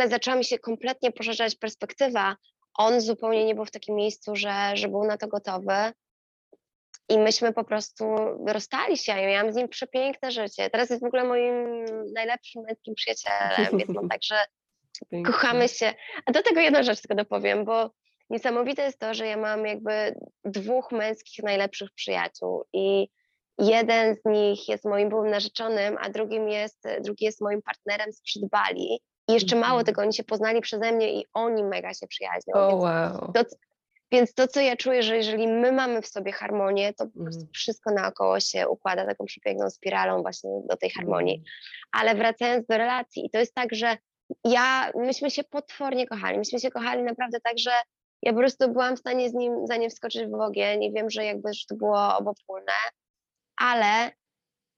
[0.08, 2.36] zaczęła mi się kompletnie poszerzać perspektywa.
[2.74, 5.92] On zupełnie nie był w takim miejscu, że, że był na to gotowy.
[7.08, 8.04] I myśmy po prostu
[8.46, 9.12] rozstali się.
[9.12, 10.70] Ja miałam z nim przepiękne życie.
[10.70, 14.34] Teraz jest w ogóle moim najlepszym męskim przyjacielem, więc no także
[15.10, 15.32] Pięknie.
[15.32, 15.94] kochamy się.
[16.26, 17.90] A do tego jedną rzecz tylko dopowiem, bo
[18.30, 20.14] niesamowite jest to, że ja mam jakby
[20.44, 23.08] dwóch męskich najlepszych przyjaciół i
[23.58, 28.42] jeden z nich jest moim byłym narzeczonym, a drugim jest, drugi jest moim partnerem sprzed
[28.50, 29.00] Bali.
[29.30, 29.84] I jeszcze mało Mhm.
[29.84, 32.54] tego, oni się poznali przeze mnie i oni mega się przyjaźnią.
[32.54, 33.32] O więc, wow.
[33.34, 33.42] to,
[34.12, 37.40] więc to, co ja czuję, że jeżeli my mamy w sobie harmonię, to po prostu
[37.40, 37.52] Mhm.
[37.54, 41.44] wszystko naokoło się układa taką przepiękną spiralą właśnie do tej harmonii Mm.
[41.92, 43.96] ale wracając do relacji, i to jest tak, że
[44.44, 47.70] ja, myśmy się potwornie kochali, myśmy się kochali naprawdę tak, że
[48.22, 51.10] ja po prostu byłam w stanie z nim, za nim wskoczyć w ogień i wiem,
[51.10, 52.72] że jakby że to było obopólne,
[53.56, 54.10] ale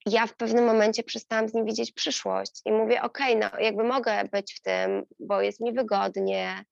[0.07, 4.29] ja w pewnym momencie przestałam z nim widzieć przyszłość i mówię, okej, no jakby mogę
[4.33, 6.65] być w tym, bo jest mi wygodnie,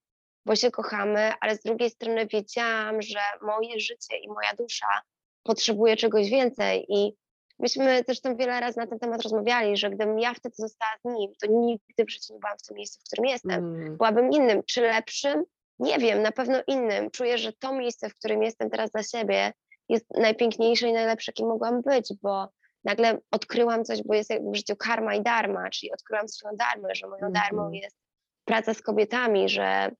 [0.47, 5.01] bo się kochamy, ale z drugiej strony wiedziałam, że moje życie i moja dusza
[5.43, 7.17] potrzebuje czegoś więcej i
[7.59, 11.33] myśmy zresztą wiele razy na ten temat rozmawiali, że gdybym ja wtedy została z nim,
[11.41, 13.65] to nigdy w życiu nie byłam w tym miejscu, w którym jestem.
[13.65, 13.97] Mm.
[13.97, 15.45] Byłabym innym, czy lepszym?
[15.79, 17.11] Nie wiem, na pewno innym.
[17.11, 19.53] Czuję, że to miejsce, w którym jestem teraz dla siebie,
[19.89, 22.49] jest najpiękniejsze i najlepsze, jakim mogłam być, bo
[22.85, 26.95] nagle odkryłam coś, bo jest jakby w życiu karma i dharma, czyli odkryłam swoją darmę,
[26.95, 27.75] że moją darmą Mhm.
[27.75, 27.97] jest
[28.45, 29.91] praca z kobietami, że,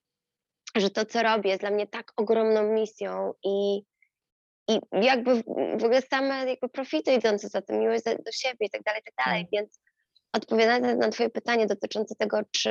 [0.77, 3.83] że to, co robię, jest dla mnie tak ogromną misją i,
[4.69, 5.35] i jakby
[5.79, 9.05] w ogóle same jakby profity idące za tym, miłość do, siebie i tak dalej, i
[9.05, 9.43] tak dalej.
[9.43, 9.51] Tak.
[9.53, 9.81] Więc
[10.33, 12.71] odpowiadając na twoje pytanie dotyczące tego, czy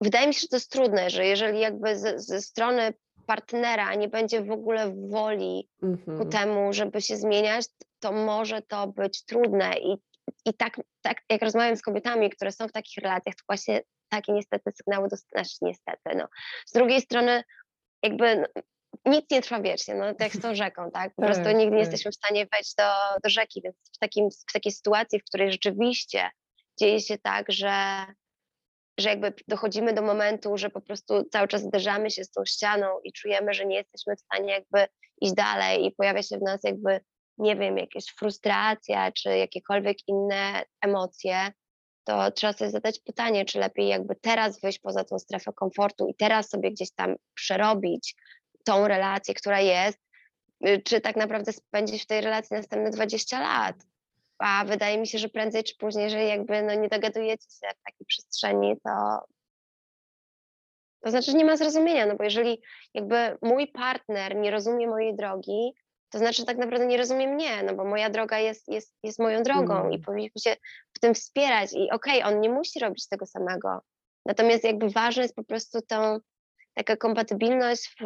[0.00, 2.94] wydaje mi się, że to jest trudne, że jeżeli jakby ze, ze strony
[3.26, 6.28] partnera nie będzie w ogóle woli ku Mhm.
[6.30, 7.66] temu, żeby się zmieniać,
[8.00, 9.78] to może to być trudne.
[9.78, 9.96] I,
[10.44, 14.32] i tak, tak jak rozmawiam z kobietami, które są w takich relacjach, to właśnie takie
[14.32, 16.28] niestety sygnały dostaję, znaczy niestety, no.
[16.66, 17.44] Z drugiej strony
[18.02, 18.62] jakby no,
[19.04, 21.14] nic nie trwa wiecznie, no tak jak z tą rzeką, tak?
[21.14, 21.90] Po prostu Tak, nigdy nie tak.
[21.90, 22.90] jesteśmy w stanie wejść do,
[23.24, 26.30] do rzeki, więc w, takim, w takiej sytuacji, w której rzeczywiście
[26.80, 28.04] dzieje się tak, że
[28.98, 33.00] że jakby dochodzimy do momentu, że po prostu cały czas zderzamy się z tą ścianą
[33.04, 34.86] i czujemy, że nie jesteśmy w stanie jakby
[35.20, 37.00] iść dalej i pojawia się w nas jakby,
[37.38, 41.52] nie wiem, jakaś frustracja czy jakiekolwiek inne emocje,
[42.04, 46.14] to trzeba sobie zadać pytanie, czy lepiej jakby teraz wyjść poza tą strefę komfortu i
[46.14, 48.14] teraz sobie gdzieś tam przerobić
[48.64, 49.98] tą relację, która jest,
[50.66, 53.76] y, czy tak naprawdę spędzić w tej relacji następne 20 lat.
[54.38, 57.82] A wydaje mi się, że prędzej czy później, jeżeli jakby no nie dogadujecie się w
[57.84, 59.20] takiej przestrzeni, to
[61.00, 62.60] to znaczy, że nie ma zrozumienia, no bo jeżeli
[62.94, 65.72] jakby mój partner nie rozumie mojej drogi,
[66.10, 69.42] to znaczy tak naprawdę nie rozumie mnie, no bo moja droga jest, jest, jest moją
[69.42, 70.02] drogą i Mm.
[70.02, 70.56] powinniśmy się
[70.92, 73.80] w tym wspierać i okej, on nie musi robić tego samego.
[74.26, 76.18] Natomiast jakby ważna jest po prostu tą
[76.74, 78.04] taka kompatybilność w,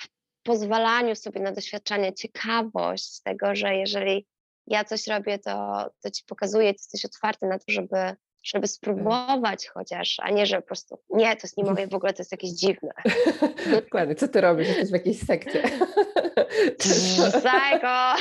[0.00, 0.08] w
[0.42, 4.26] pozwalaniu sobie na doświadczanie, ciekawość tego, że jeżeli
[4.66, 9.68] ja coś robię, to, to ci pokazuję, ty jesteś otwarty na to, żeby, żeby spróbować
[9.68, 12.32] chociaż, a nie, że po prostu nie, to jest nie moje, w ogóle to jest
[12.32, 12.90] jakieś dziwne.
[13.80, 14.68] Dokładnie, co ty robisz?
[14.68, 15.62] Jesteś w jakiejś sekcie.
[16.78, 18.14] Psycho!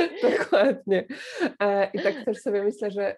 [0.30, 1.04] Dokładnie.
[1.62, 3.16] E, I tak też sobie myślę, że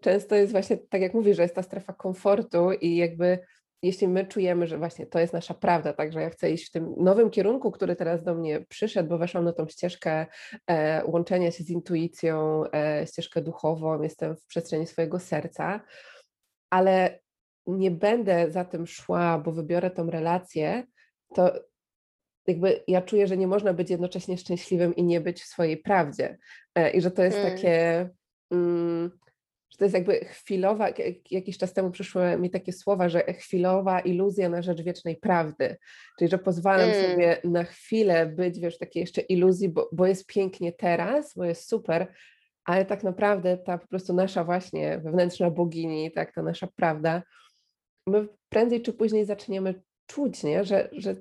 [0.00, 3.38] często jest właśnie, tak jak mówisz, że jest ta strefa komfortu i jakby
[3.84, 6.70] jeśli my czujemy, że właśnie to jest nasza prawda, tak, że ja chcę iść w
[6.70, 10.26] tym nowym kierunku, który teraz do mnie przyszedł, bo weszłam na tą ścieżkę
[10.70, 15.80] e, łączenia się z intuicją, e, ścieżkę duchową, jestem w przestrzeni swojego serca,
[16.70, 17.18] ale
[17.66, 20.84] nie będę za tym szła, bo wybiorę tą relację,
[21.34, 21.52] to
[22.46, 26.38] jakby ja czuję, że nie można być jednocześnie szczęśliwym i nie być w swojej prawdzie.
[26.74, 27.52] E, I że to jest Mm.
[27.52, 28.08] takie,
[28.50, 29.10] mm,
[29.74, 33.20] że to jest jakby chwilowa, jak- jak- jakiś czas temu przyszły mi takie słowa, że
[33.32, 35.76] chwilowa iluzja na rzecz wiecznej prawdy.
[36.18, 37.10] Czyli, że pozwalam Mm.
[37.10, 41.44] sobie na chwilę być, wiesz, w takiej jeszcze iluzji, bo, bo jest pięknie teraz, bo
[41.44, 42.06] jest super,
[42.64, 47.22] ale tak naprawdę ta po prostu nasza właśnie wewnętrzna bogini, tak, ta nasza prawda,
[48.06, 50.64] my prędzej czy później zaczniemy czuć, nie?
[50.64, 51.14] Że, że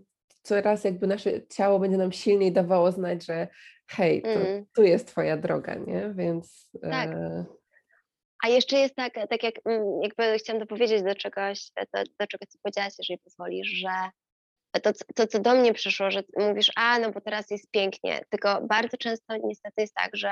[0.43, 3.47] coraz jakby nasze ciało będzie nam silniej dawało znać, że
[3.87, 4.65] hej, to, Mm.
[4.75, 6.13] tu jest twoja droga, nie?
[6.15, 7.09] Więc Tak.
[7.09, 7.45] e,
[8.43, 12.45] A jeszcze jest tak, tak jak mm, jakby chciałam dopowiedzieć do czegoś, do, do czego
[12.45, 13.89] ty powiedziałaś, jeżeli pozwolisz, że
[14.81, 18.21] to, co- to, co do mnie przyszło, że mówisz, a no bo teraz jest pięknie,
[18.29, 20.31] tylko bardzo często niestety jest tak, że,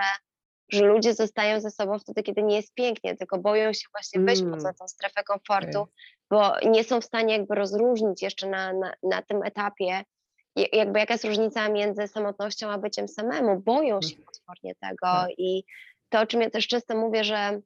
[0.71, 4.41] że ludzie zostają ze sobą wtedy, kiedy nie jest pięknie, tylko boją się właśnie wyjść
[4.41, 4.53] Mm.
[4.53, 5.93] poza tą strefę komfortu, okej.
[6.29, 10.03] bo nie są w stanie jakby rozróżnić jeszcze na, na, na tym etapie,
[10.55, 13.59] ja- jakby jaka jest różnica między samotnością a byciem samemu.
[13.59, 15.29] Boją się potwornie tego Tak.
[15.37, 15.63] i
[16.09, 17.61] to, o czym ja też często mówię, że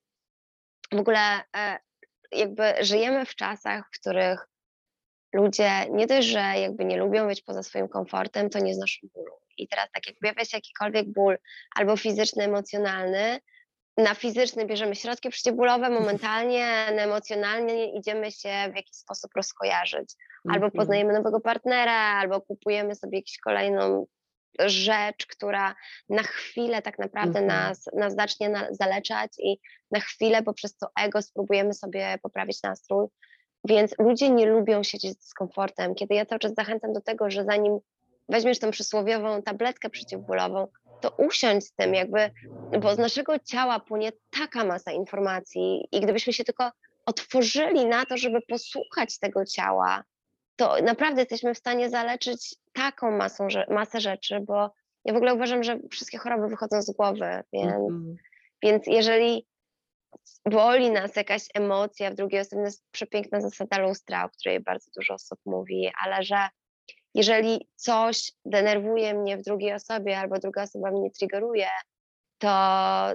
[0.94, 1.20] w ogóle
[1.58, 1.80] e,
[2.32, 4.48] jakby żyjemy w czasach, w których
[5.34, 9.32] ludzie nie dość, że jakby nie lubią być poza swoim komfortem, to nie znoszą bólu.
[9.58, 11.38] I teraz tak jak pojawia się jakikolwiek ból,
[11.76, 13.40] albo fizyczny, emocjonalny,
[13.98, 20.14] na fizyczny bierzemy środki przeciwbólowe momentalnie, na emocjonalnie idziemy się w jakiś sposób rozkojarzyć.
[20.50, 20.72] Albo Mhm.
[20.72, 24.08] poznajemy nowego partnera, albo kupujemy sobie jakąś kolejną
[24.60, 25.76] rzecz, która
[26.10, 27.48] na chwilę tak naprawdę Mhm.
[27.48, 29.60] nas, nas zacznie na, zaleczać i
[29.92, 33.08] na chwilę poprzez to ego spróbujemy sobie poprawić nastrój.
[33.68, 35.96] Więc ludzie nie lubią siedzieć z dyskomfortem.
[35.96, 37.80] Kiedy ja cały czas zachęcam do tego, że zanim
[38.30, 40.68] weźmiesz tą przysłowiową tabletkę przeciwbólową,
[41.02, 42.32] to usiądź z tym, jakby,
[42.80, 46.72] bo z naszego ciała płynie taka masa informacji i gdybyśmy się tylko
[47.06, 50.04] otworzyli na to, żeby posłuchać tego ciała,
[50.56, 54.72] to naprawdę jesteśmy w stanie zaleczyć taką masą, masę rzeczy, bo
[55.06, 58.16] ja w ogóle uważam, że wszystkie choroby wychodzą z głowy, więc, Mhm.
[58.64, 59.48] więc jeżeli
[60.46, 64.92] boli nas jakaś emocja w drugiej osobie, to jest przepiękna zasada lustra, o której bardzo
[64.96, 66.48] dużo osób mówi, ale że
[67.14, 71.68] jeżeli coś denerwuje mnie w drugiej osobie albo druga osoba mnie triggeruje,
[72.38, 72.48] to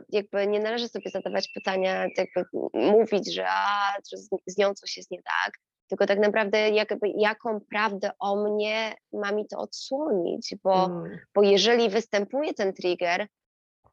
[0.09, 5.11] jakby nie należy sobie zadawać pytania, jakby mówić, że, a, że z nią coś jest
[5.11, 5.53] nie tak,
[5.90, 11.18] tylko tak naprawdę jakby jaką prawdę o mnie ma mi to odsłonić, bo, Mm.
[11.35, 13.26] bo jeżeli występuje ten trigger,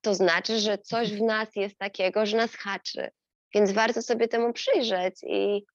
[0.02, 3.10] to znaczy, że coś w nas jest takiego, że nas haczy.
[3.56, 5.66] Więc warto sobie temu przyjrzeć i,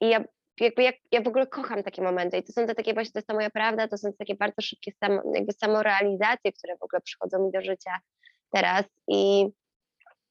[0.00, 0.24] i ja
[0.60, 3.18] jakby jak, ja w ogóle kocham takie momenty i to są te takie właśnie, to
[3.18, 6.82] jest ta moja prawda, to są te takie bardzo szybkie sam, jakby samorealizacje, które w
[6.82, 7.90] ogóle przychodzą mi do życia
[8.52, 9.46] teraz i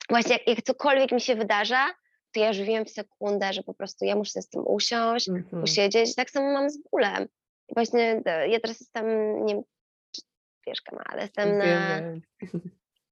[0.09, 1.87] właśnie jak, jak cokolwiek mi się wydarza,
[2.37, 5.61] to ja już wiem w sekundę, że po prostu ja muszę z tym usiąść, Mhm.
[5.61, 6.15] posiedzieć.
[6.15, 7.27] Tak samo mam z bólem.
[7.75, 9.05] Właśnie e, ja teraz jestem,
[9.45, 9.63] nie wiem,
[10.15, 10.21] czy
[10.67, 11.99] wiesz ale jestem na,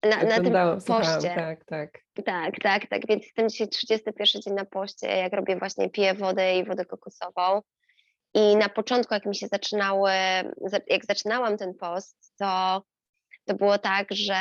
[0.10, 0.54] na, na tym
[0.88, 1.36] poście.
[1.36, 2.00] tak, tak.
[2.26, 3.08] Tak, tak, tak.
[3.08, 7.62] Więc jestem dzisiaj 31 dzień na poście, jak robię właśnie, piję wodę i wodę kokosową.
[8.34, 10.12] I na początku, jak mi się zaczynały,
[10.66, 12.82] za- jak zaczynałam ten post, to,
[13.46, 14.34] to było tak, że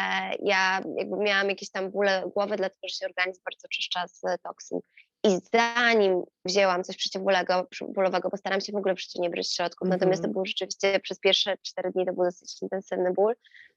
[0.43, 4.79] ja jakby miałam jakieś tam bóle głowy, dlatego że się organizm bardzo czyszcza z toksyn.
[5.27, 9.89] i zanim wzięłam coś przeciwbólowego, bólowego, bo staram się w ogóle przecież nie brać środków,
[9.89, 10.33] natomiast to Mhm.
[10.33, 13.35] był rzeczywiście przez pierwsze cztery dni to był dosyć intensywny ból,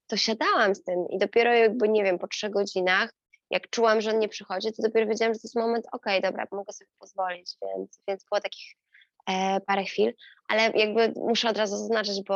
[0.07, 3.13] to siadałam z tym i dopiero jakby, nie wiem, po trzech godzinach,
[3.49, 6.47] jak czułam, że on nie przychodzi, to dopiero wiedziałam, że to jest moment, okej, dobra,
[6.51, 8.75] mogę sobie pozwolić, więc, więc było takich
[9.29, 10.13] e, parę chwil,
[10.47, 12.35] ale jakby muszę od razu zaznaczyć, bo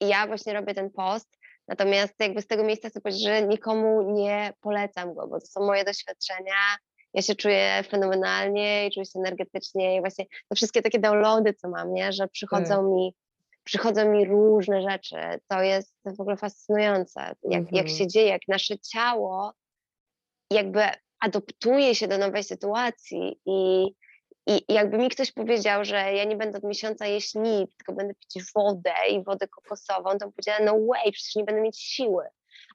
[0.00, 1.28] ja właśnie robię ten post,
[1.70, 5.60] natomiast jakby z tego miejsca chcę powiedzieć, że nikomu nie polecam go, bo to są
[5.66, 6.54] moje doświadczenia.
[7.14, 11.68] Ja się czuję fenomenalnie i czuję się energetycznie i właśnie te wszystkie takie downloady, co
[11.68, 12.12] mam, nie?
[12.12, 13.14] że przychodzą mi
[13.64, 15.16] przychodzą mi różne rzeczy.
[15.48, 17.88] To jest w ogóle fascynujące, jak, jak Mhm.
[17.88, 19.52] się dzieje, jak nasze ciało
[20.52, 20.82] jakby
[21.20, 23.86] adoptuje się do nowej sytuacji i,
[24.50, 28.14] i jakby mi ktoś powiedział, że ja nie będę od miesiąca jeść nic, tylko będę
[28.14, 32.24] pić wodę i wodę kokosową, to bym powiedziała, no way, przecież nie będę mieć siły.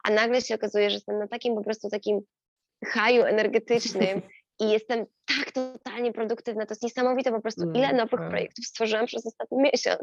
[0.03, 2.21] A nagle się okazuje, że jestem na takim po prostu takim
[2.85, 4.21] haju energetycznym
[4.61, 6.65] i jestem tak totalnie produktywna.
[6.65, 8.29] To jest niesamowite po prostu, ile Mm, nowych wow.
[8.29, 10.01] projektów stworzyłam przez ostatni miesiąc.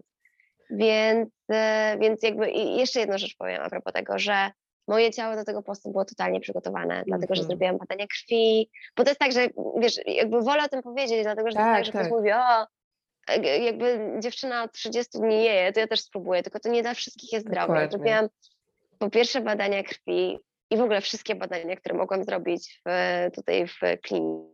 [0.70, 4.50] Więc, e, więc jakby i jeszcze jedną rzecz powiem a propos tego, że
[4.88, 7.46] moje ciało do tego postu było totalnie przygotowane, dlatego że Mhm.
[7.48, 11.50] zrobiłam badania krwi, bo to jest tak, że wiesz, jakby wolę o tym powiedzieć, dlatego
[11.50, 12.12] że to jest Tak, tak, że ktoś tak.
[12.12, 12.66] mówi, o,
[13.64, 17.32] jakby dziewczyna od 30 dni jeje, to ja też spróbuję, tylko to nie dla wszystkich
[17.32, 17.80] jest zdrowe.
[17.80, 18.28] Ja zrobiłam
[18.98, 20.38] po pierwsze badania krwi
[20.70, 22.90] i w ogóle wszystkie badania, które mogłam zrobić w,
[23.34, 24.52] tutaj w klinice,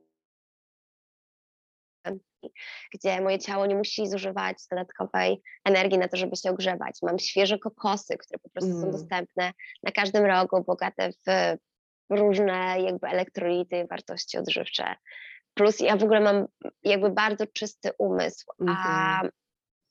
[2.94, 6.98] gdzie moje ciało nie musi zużywać dodatkowej energii na to, żeby się ogrzewać.
[7.02, 8.92] Mam świeże kokosy, które po prostu są Mm.
[8.92, 11.56] dostępne na każdym rogu, bogate w
[12.10, 14.94] różne jakby elektrolity, wartości odżywcze.
[15.54, 16.46] Plus ja w ogóle mam
[16.82, 19.30] jakby bardzo czysty umysł, a Mhm.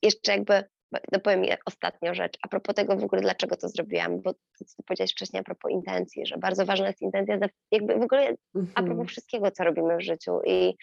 [0.03, 0.63] jeszcze jakby,
[1.11, 4.65] no powiem je- ostatnią rzecz, a propos tego w ogóle, dlaczego to zrobiłam, bo to,
[4.65, 7.37] co powiedziałeś wcześniej a propos intencji, że bardzo ważna jest intencja,
[7.71, 8.85] jakby w ogóle a Mhm.
[8.87, 10.77] propos wszystkiego, co robimy w życiu i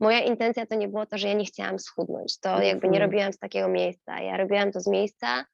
[0.00, 3.10] moja intencja to nie było to, że ja nie chciałam schudnąć, to jakby nie Mhm.
[3.10, 5.44] robiłam z takiego miejsca, ja robiłam to z miejsca,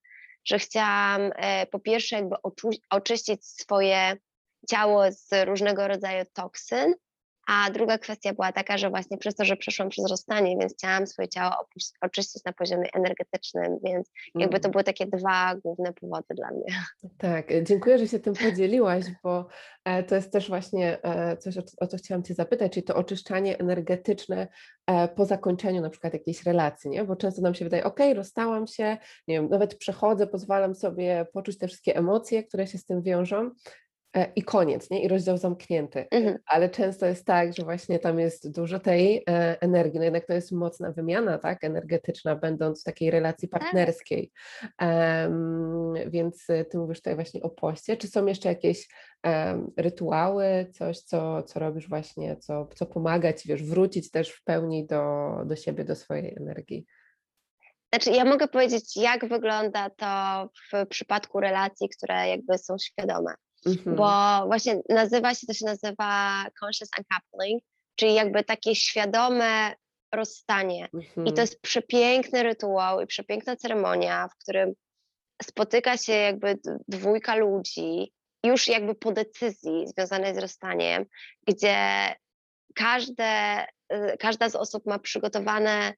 [0.44, 2.36] że chciałam e, po pierwsze jakby
[2.90, 4.16] oczyścić swoje
[4.70, 6.94] ciało z różnego rodzaju toksyn,
[7.52, 11.06] a druga kwestia była taka, że właśnie przez to, że przeszłam przez rozstanie, więc chciałam
[11.06, 11.50] swoje ciało
[12.00, 14.72] oczyścić na poziomie energetycznym, więc jakby to Mm.
[14.72, 16.64] były takie dwa główne powody dla mnie.
[17.18, 19.46] Tak, dziękuję, że się tym podzieliłaś, bo
[19.84, 23.58] e, to jest też właśnie e, coś, o, co- chciałam Cię zapytać, czyli to oczyszczanie
[23.58, 24.48] energetyczne
[24.86, 27.04] e, po zakończeniu na przykład jakiejś relacji, nie?
[27.04, 28.96] Bo często nam się wydaje, ok, rozstałam się,
[29.28, 33.50] nie wiem, nawet przechodzę, pozwalam sobie poczuć te wszystkie emocje, które się z tym wiążą
[34.36, 35.02] i koniec, nie?
[35.02, 36.06] I rozdział zamknięty.
[36.10, 36.38] Mhm.
[36.46, 40.32] Ale często jest tak, że właśnie tam jest dużo tej e, energii, no jednak to
[40.32, 43.60] jest mocna wymiana, tak, energetyczna, będąc w takiej relacji Tak.
[43.60, 44.32] partnerskiej.
[46.06, 47.96] Więc y, ty mówisz tutaj właśnie o poście.
[47.96, 48.88] Czy są jeszcze jakieś
[49.22, 54.44] em, rytuały, coś, co, co robisz właśnie, co, co pomaga ci, wiesz, wrócić też w
[54.44, 56.86] pełni do, do siebie, do swojej energii?
[57.94, 63.34] Znaczy, ja mogę powiedzieć, jak wygląda to w przypadku relacji, które jakby są świadome.
[63.66, 63.96] Mhm.
[63.96, 64.06] bo
[64.46, 67.62] właśnie nazywa się, to się nazywa conscious uncoupling,
[67.96, 69.74] czyli jakby takie świadome
[70.14, 70.88] rozstanie.
[70.92, 71.34] I Mhm.
[71.34, 74.72] to jest przepiękny rytuał i przepiękna ceremonia, w którym
[75.42, 78.12] spotyka się jakby dwójka ludzi,
[78.46, 81.04] już jakby po decyzji związanej z rozstaniem,
[81.46, 81.76] gdzie
[82.74, 85.94] każde, y, każda z osób ma przygotowane,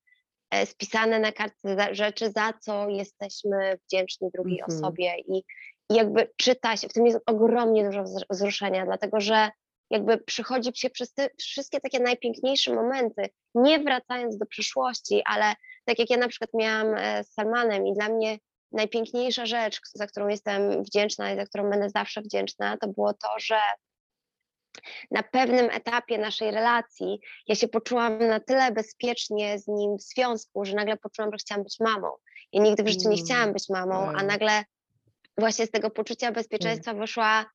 [0.50, 4.78] e, spisane na kartce rzeczy, za co jesteśmy wdzięczni drugiej Mhm.
[4.78, 5.42] osobie i,
[5.90, 9.50] i jakby czyta się, w tym jest ogromnie dużo wzr- wzruszenia, dlatego że
[9.90, 15.98] jakby przychodzi się przez te wszystkie takie najpiękniejsze momenty, nie wracając do przeszłości, ale tak
[15.98, 18.38] jak ja na przykład miałam e, z Salmanem i dla mnie
[18.72, 23.28] najpiękniejsza rzecz, za którą jestem wdzięczna i za którą będę zawsze wdzięczna, to było to,
[23.38, 23.58] że
[25.10, 30.64] na pewnym etapie naszej relacji ja się poczułam na tyle bezpiecznie z nim w związku,
[30.64, 32.08] że nagle poczułam, że chciałam być mamą.
[32.52, 34.26] Ja nigdy w życiu nie Mm, chciałam być mamą, a wow.
[34.26, 34.64] nagle
[35.38, 37.46] właśnie z tego poczucia bezpieczeństwa wyszła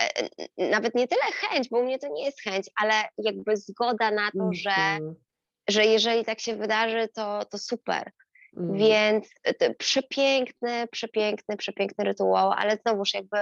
[0.00, 0.28] e,
[0.70, 4.30] nawet nie tyle chęć, bo u mnie to nie jest chęć, ale jakby zgoda na
[4.30, 5.14] to, że, Mhm.
[5.68, 8.10] że jeżeli tak się wydarzy, to, to super.
[8.56, 8.76] Mm.
[8.76, 9.28] Więc
[9.78, 13.38] przepiękny, przepiękny, przepiękny rytuał, ale znowuż jakby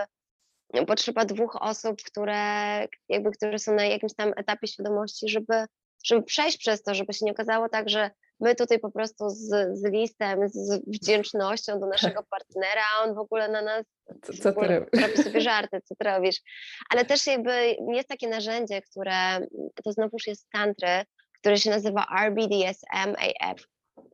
[0.75, 2.37] no, potrzeba dwóch osób, które
[3.09, 5.65] jakby, które są na jakimś tam etapie świadomości, żeby,
[6.05, 8.11] żeby przejść przez to, żeby się nie okazało tak, że
[8.41, 13.49] my tutaj po prostu z, z listem, z wdzięcznością do naszego partnera, on w ogóle
[13.49, 13.87] na nas
[14.23, 14.69] Co, co ty
[15.01, 16.37] robi sobie żarty, co ty robisz.
[16.91, 19.47] Ale też jakby jest takie narzędzie, które
[19.85, 21.05] to znowuż jest z tantry,
[21.41, 23.65] które się nazywa RBDSM-AF.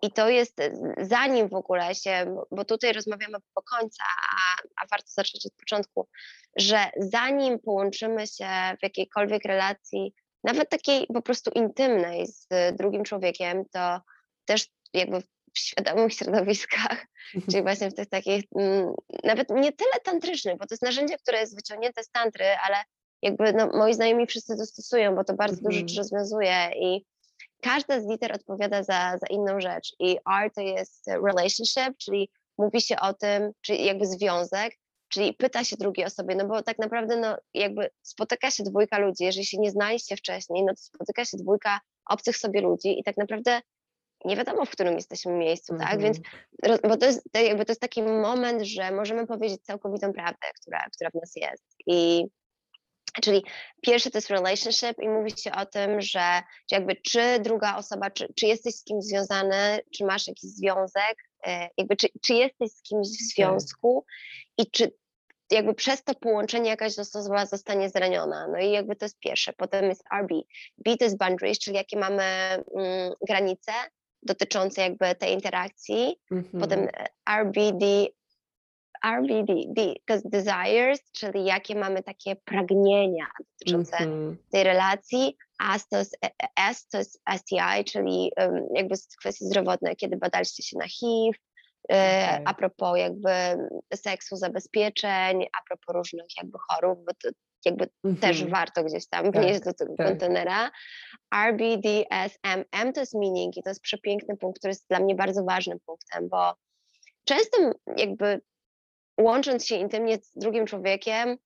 [0.02, 0.56] I to jest
[1.00, 6.08] zanim w ogóle się, bo tutaj rozmawiamy po końca, a, a warto zacząć od początku,
[6.56, 8.46] że zanim połączymy się
[8.80, 10.14] w jakiejkolwiek relacji
[10.44, 14.00] nawet takiej po prostu intymnej z drugim człowiekiem, to
[14.46, 15.20] też jakby
[15.54, 17.06] w świadomych środowiskach,
[17.50, 18.92] czyli właśnie w tych takich, mm,
[19.24, 22.76] nawet nie tyle tantrycznych, bo to jest narzędzie, które jest wyciągnięte z tantry, ale
[23.22, 27.06] jakby no, moi znajomi wszyscy to stosują, bo to bardzo dużo rzeczy rozwiązuje i
[27.62, 29.94] każda z liter odpowiada za, za inną rzecz.
[29.98, 34.76] I R to jest relationship, czyli mówi się o tym, czyli jakby związek,
[35.08, 39.24] czyli pyta się drugiej osobie, no bo tak naprawdę no jakby spotyka się dwójka ludzi,
[39.24, 43.16] jeżeli się nie znaliście wcześniej, no to spotyka się dwójka obcych sobie ludzi i tak
[43.16, 43.60] naprawdę
[44.26, 45.90] nie wiadomo, w którym jesteśmy miejscu, mm -hmm.
[45.90, 46.00] tak?
[46.00, 46.18] Więc,
[46.62, 46.80] mhm.
[46.90, 51.10] bo to jest, jakby to jest taki moment, że możemy powiedzieć całkowitą prawdę, która, która
[51.10, 51.64] w nas jest.
[51.86, 52.26] I
[53.22, 53.44] Czyli
[53.82, 58.32] pierwszy to jest relationship i mówi się o tym, że jakby czy druga osoba, czy,
[58.36, 61.16] czy jesteś z kimś związany, czy masz jakiś związek,
[61.46, 63.26] e, jakby czy, czy jesteś z kimś w tak.
[63.26, 64.04] związku
[64.58, 64.92] i czy
[65.50, 68.48] jakby przez to połączenie jakaś osoba zostanie zraniona.
[68.48, 69.52] No i jakby to jest pierwsze.
[69.52, 70.28] Potem jest RB.
[70.78, 73.72] B to jest boundaries, czyli jakie mamy mm, granice
[74.22, 76.16] dotyczące jakby tej interakcji.
[76.30, 76.60] Mm -hmm.
[76.60, 76.88] Potem
[77.38, 78.06] RBD,
[79.04, 84.36] RBD, to jest desires, czyli jakie mamy takie pragnienia dotyczące mm -hmm.
[84.50, 85.36] tej relacji,
[85.76, 90.16] S to jest, e, e, S to jest STI, czyli um, jakby kwestie zdrowotne, kiedy
[90.16, 91.38] badaliście się na HIV,
[91.92, 92.42] e, okay.
[92.44, 93.30] a propos jakby
[93.94, 97.28] seksu, zabezpieczeń, a propos różnych jakby chorób, bo to
[97.66, 98.20] jakby mm -hmm.
[98.20, 100.06] też warto gdzieś tam tak, wnieść do tego tak.
[100.06, 100.70] kontenera.
[101.34, 105.78] RBDSMM to jest meaning i to jest przepiękny punkt, który jest dla mnie bardzo ważnym
[105.86, 106.54] punktem, bo
[107.24, 107.58] często
[107.96, 108.40] jakby
[109.20, 111.36] łącząc się intymnie z drugim człowiekiem,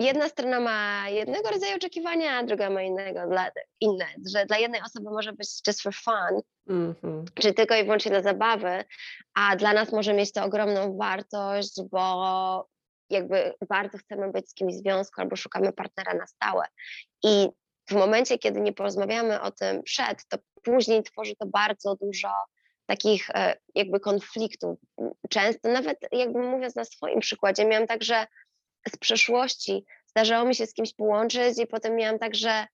[0.00, 3.50] jedna strona ma jednego rodzaju oczekiwania, a druga ma innego, dla,
[3.80, 7.24] inne, że dla jednej osoby może być just for fun, mm-hmm.
[7.34, 8.84] czy tylko i wyłącznie dla zabawy,
[9.34, 12.68] a dla nas może mieć to ogromną wartość, bo
[13.14, 16.64] jakby bardzo chcemy być z kimś w związku albo szukamy partnera na stałe.
[17.24, 17.48] I
[17.90, 22.28] w momencie, kiedy nie porozmawiamy o tym przed, to później tworzy to bardzo dużo
[22.86, 24.78] takich e, jakby konfliktów.
[25.30, 28.26] Często, nawet jakby mówiąc na swoim przykładzie, miałam także
[28.88, 32.66] z przeszłości, zdarzało mi się z kimś połączyć i potem miałam także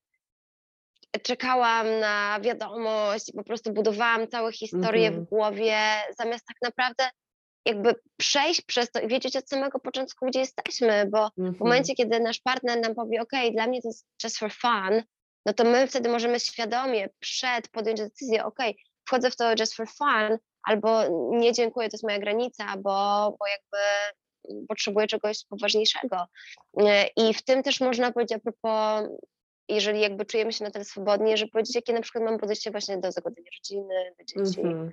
[1.23, 5.15] czekałam na wiadomość po prostu budowałam całe historie mm -hmm.
[5.15, 5.25] w mhm.
[5.25, 5.77] głowie,
[6.19, 7.09] zamiast tak naprawdę
[7.65, 11.35] jakby przejść przez to i wiedzieć od samego początku, gdzie jesteśmy, bo mm -hmm.
[11.35, 11.59] w mhm.
[11.59, 15.03] momencie, kiedy nasz partner nam powie, ok, dla mnie to jest just for fun,
[15.45, 18.59] no to my wtedy możemy świadomie przed podjąć decyzję, ok,
[19.07, 22.91] wchodzę w to just for fun, albo nie dziękuję, to jest moja granica, bo,
[23.39, 23.77] bo jakby
[24.67, 26.25] potrzebuję czegoś poważniejszego.
[26.79, 29.09] E, I w tym też można powiedzieć a propos,
[29.69, 32.97] jeżeli jakby czujemy się na tyle swobodnie, że powiedzieć, jakie na przykład mam podejście właśnie
[32.97, 34.61] do zagodzenia rodziny, do dzieci.
[34.61, 34.91] Mm -hmm.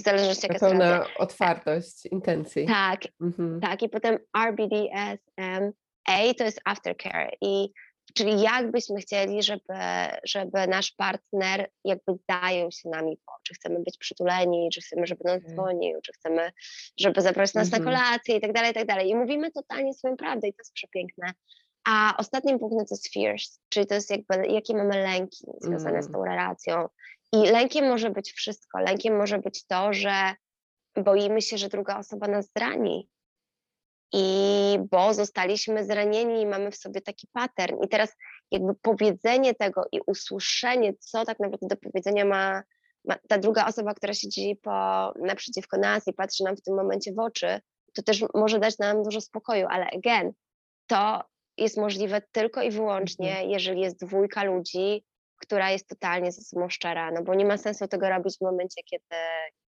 [0.00, 2.66] W zależności jaka Pełna otwartość, intencji.
[2.66, 3.60] Tak, -hmm.
[3.60, 3.82] tak.
[3.82, 5.72] I potem RBDSM,
[6.08, 7.30] A to jest aftercare.
[7.40, 7.72] I
[8.14, 9.74] Czyli jak byśmy chcieli, żeby,
[10.24, 15.24] żeby nasz partner jakby zajął się nami po, czy chcemy być przytuleni, czy chcemy, żeby
[15.24, 15.54] nas mhm.
[15.54, 16.52] dzwonił, czy chcemy,
[16.96, 17.84] żeby zaprosić nas mm -hmm.
[17.84, 18.08] na mhm.
[18.08, 19.08] kolację i tak dalej, i tak dalej.
[19.08, 21.32] I mówimy totalnie swoją prawdę i to jest przepiękne.
[21.88, 26.02] A ostatnim punktem to jest fears, czyli to jest jakby, jakie mamy lęki związane mm.
[26.02, 26.88] z tą relacją.
[27.32, 28.78] I lękiem może być wszystko.
[28.78, 30.34] Lękiem może być to, że
[30.96, 33.08] boimy się, że druga osoba nas zrani,
[34.12, 37.76] i bo zostaliśmy zranieni i mamy w sobie taki pattern.
[37.84, 38.16] I teraz
[38.50, 42.62] jakby powiedzenie tego i usłyszenie, co tak naprawdę do powiedzenia ma,
[43.04, 47.12] ma ta druga osoba, która siedzi po, naprzeciwko nas i patrzy nam w tym momencie
[47.12, 47.60] w oczy,
[47.94, 50.32] to też może dać nam dużo spokoju, ale again,
[50.86, 51.22] to
[51.56, 53.50] jest możliwe tylko i wyłącznie, mhm.
[53.50, 55.04] jeżeli jest dwójka ludzi,
[55.40, 58.82] która jest totalnie ze sobą szczera, no bo nie ma sensu tego robić w momencie,
[58.82, 59.16] kiedy,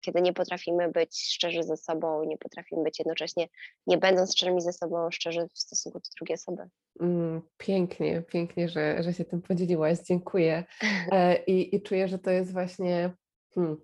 [0.01, 3.47] kiedy nie potrafimy być szczerzy ze sobą i nie potrafimy być jednocześnie,
[3.87, 6.69] nie będąc szczerymi ze sobą, szczerzy w stosunku do drugiej osoby.
[6.99, 10.63] Mm, pięknie, pięknie, że, że się tym podzieliłaś, dziękuję.
[11.11, 13.11] E, I, i czuję, że to jest właśnie
[13.55, 13.77] hmm,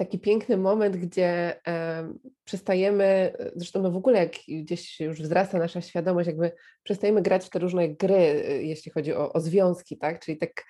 [0.00, 2.12] taki piękny moment, gdzie e,
[2.44, 7.50] przestajemy, zresztą no w ogóle jak gdzieś już wzrasta nasza świadomość, jakby przestajemy grać w
[7.50, 10.20] te różne gry, e, jeśli chodzi o, o związki, tak?
[10.24, 10.64] Czyli tak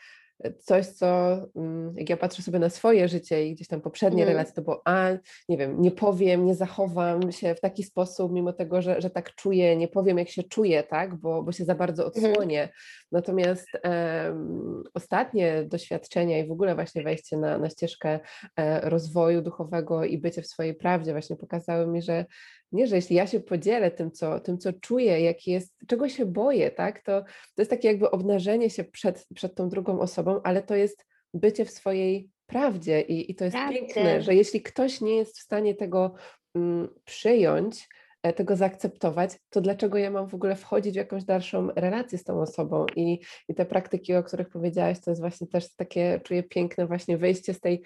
[0.59, 4.33] coś, co mm, jak ja patrzę sobie na swoje życie i gdzieś tam poprzednie mm.
[4.33, 5.09] relacje, to było, a
[5.49, 9.35] nie wiem, nie powiem, nie zachowam się w taki sposób, mimo tego, że, że tak
[9.35, 12.25] czuję, nie powiem, jak się czuję, tak, bo, bo się za bardzo mhm.
[12.25, 12.61] odsłonię.
[12.63, 12.73] Mm.
[13.13, 18.21] Natomiast um, ostatnie doświadczenia i w ogóle właśnie wejście na, na ścieżkę
[18.57, 22.25] e, rozwoju duchowego i bycie w swojej prawdzie właśnie pokazały mi, że
[22.73, 26.27] nie, że jeśli ja się podzielę tym, co, tym, co czuję, jaki jest, czego się
[26.27, 27.21] boję, tak, to,
[27.55, 31.65] to jest takie jakby obnażenie się przed, przed tą drugą osobą, ale to jest bycie
[31.65, 35.75] w swojej prawdzie i, i to jest piękne, że jeśli ktoś nie jest w stanie
[35.75, 36.15] tego
[36.55, 37.89] mm, przyjąć,
[38.23, 42.25] e, tego zaakceptować, to dlaczego ja mam w ogóle wchodzić w jakąś dalszą relację z
[42.25, 42.87] tą osobą?
[42.97, 47.19] I, i te praktyki, o których powiedziałaś, to jest właśnie też takie, czuję piękne właśnie
[47.19, 47.83] wyjście z tej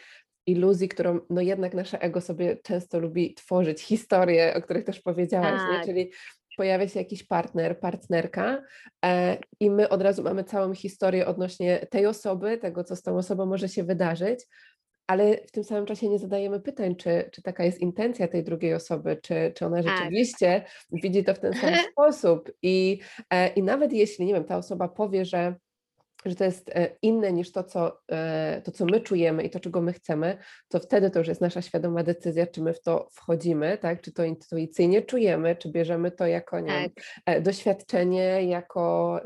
[0.46, 5.60] iluzji, którą no jednak nasze ego sobie często lubi tworzyć, historie, o których też powiedziałaś,
[5.70, 5.76] nie?
[5.76, 5.86] Tak.
[5.86, 6.10] czyli
[6.56, 8.62] pojawia się jakiś partner, partnerka
[9.04, 13.16] e, i my od razu mamy całą historię odnośnie tej osoby, tego, co z tą
[13.16, 14.46] osobą może się wydarzyć,
[15.06, 18.74] ale w tym samym czasie nie zadajemy pytań, czy, czy taka jest intencja tej drugiej
[18.74, 19.96] osoby, czy, czy ona Tak.
[19.96, 22.52] rzeczywiście widzi to w ten sam sposób.
[22.62, 25.54] I, e, I nawet jeśli, nie wiem, ta osoba powie, że
[26.24, 29.60] że to jest e, inne niż to co, e, to, co my czujemy i to,
[29.60, 33.08] czego my chcemy, to wtedy to już jest nasza świadoma decyzja, czy my w to
[33.12, 34.00] wchodzimy, tak?
[34.00, 37.04] czy to intuicyjnie czujemy, czy bierzemy to jako nie Tak.
[37.26, 39.20] e, doświadczenie, jako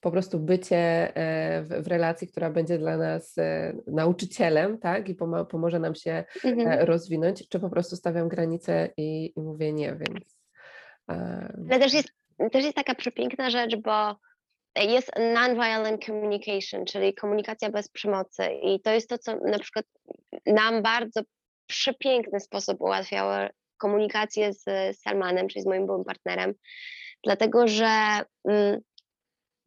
[0.00, 1.12] po prostu bycie
[1.62, 3.36] w, relacji, która będzie dla nas
[3.86, 6.86] nauczycielem, tak, i pomo pomoże nam się Mhm.
[6.86, 10.38] rozwinąć, czy po prostu stawiam granice i, i mówię nie, więc...
[11.70, 12.08] Ale też jest,
[12.52, 14.16] też jest taka przepiękna rzecz, bo
[14.76, 18.42] jest non-violent communication, czyli komunikacja bez przemocy.
[18.62, 19.86] I to jest to, co na przykład
[20.46, 21.20] nam bardzo
[21.66, 23.32] przepiękny sposób ułatwiało
[23.78, 24.64] komunikację z
[24.98, 26.54] Salmanem, czyli z moim byłym partnerem,
[27.24, 28.80] dlatego że mm,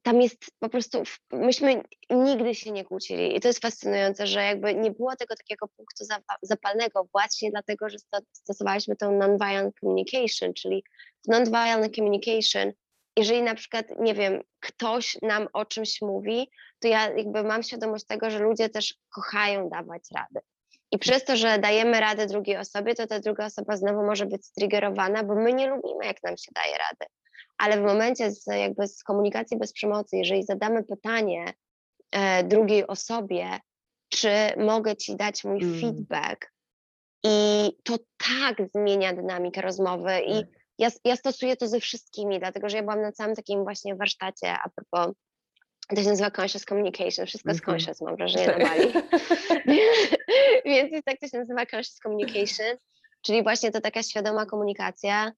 [0.02, 3.36] tam jest po prostu, myśmy nigdy się nie kłócili.
[3.36, 6.06] I to jest fascynujące, że jakby nie było tego takiego punktu
[6.42, 7.98] zapalnego właśnie dlatego, że
[8.34, 10.84] stosowaliśmy tą non-violent communication, czyli
[11.26, 12.72] w non-violent communication
[13.18, 18.06] jeżeli na przykład, nie wiem, ktoś nam o czymś mówi, to ja jakby mam świadomość
[18.06, 20.40] tego, że ludzie też kochają dawać rady.
[20.92, 24.46] I przez to, że dajemy radę drugiej osobie, to ta druga osoba znowu może być
[24.46, 27.12] striggerowana, bo my nie lubimy, jak nam się daje rady.
[27.58, 31.54] Ale w momencie z, jakby z komunikacji bez przemocy, jeżeli zadamy pytanie
[32.12, 33.60] e, drugiej osobie,
[34.10, 35.82] czy mogę ci dać mój mm.
[35.82, 36.52] feedback,
[37.24, 40.20] i to tak zmienia dynamikę rozmowy.
[40.20, 43.64] I tak ja, ja stosuję to ze wszystkimi, dlatego że ja byłam na całym takim
[43.64, 45.16] właśnie warsztacie a propos
[45.96, 48.94] to się nazywa conscious communication, wszystko mm z conscious mam wrażenie na Bali.
[50.66, 52.78] Więc jest tak to się nazywa conscious communication,
[53.22, 55.32] czyli właśnie to taka świadoma komunikacja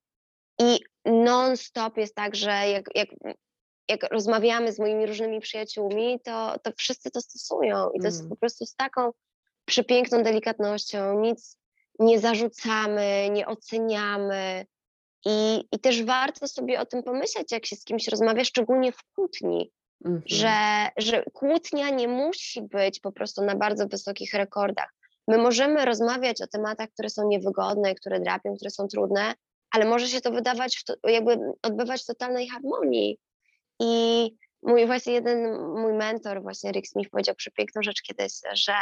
[0.60, 3.08] i non-stop jest tak, że jak, jak,
[3.88, 8.04] jak rozmawiamy z moimi różnymi przyjaciółmi, to, to wszyscy to stosują i to mm.
[8.04, 9.10] jest po prostu z taką
[9.64, 11.58] przepiękną delikatnością, nic
[11.98, 14.66] nie zarzucamy, nie oceniamy,
[15.24, 19.02] i, I też warto sobie o tym pomyśleć, jak się z kimś rozmawia, szczególnie w
[19.14, 19.72] kłótni,
[20.04, 20.22] mhm.
[20.26, 24.94] że, że kłótnia nie musi być po prostu na bardzo wysokich rekordach.
[25.28, 29.34] My możemy rozmawiać o tematach, które są niewygodne, które drapią, które są trudne,
[29.70, 33.18] ale może się to wydawać, to, jakby odbywać w totalnej harmonii.
[33.80, 34.30] I
[34.62, 38.74] mój właśnie jeden mój mentor, właśnie Rick Smith powiedział przepiękną rzecz kiedyś, że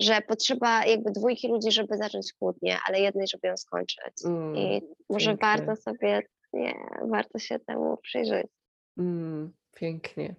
[0.00, 4.14] że potrzeba jakby dwójki ludzi, żeby zacząć kłótnię, ale jednej, żeby ją skończyć.
[4.24, 5.48] Mm, I może pięknie.
[5.48, 6.22] warto sobie,
[6.52, 8.46] nie, warto się temu przyjrzeć.
[8.98, 10.34] Mm, pięknie.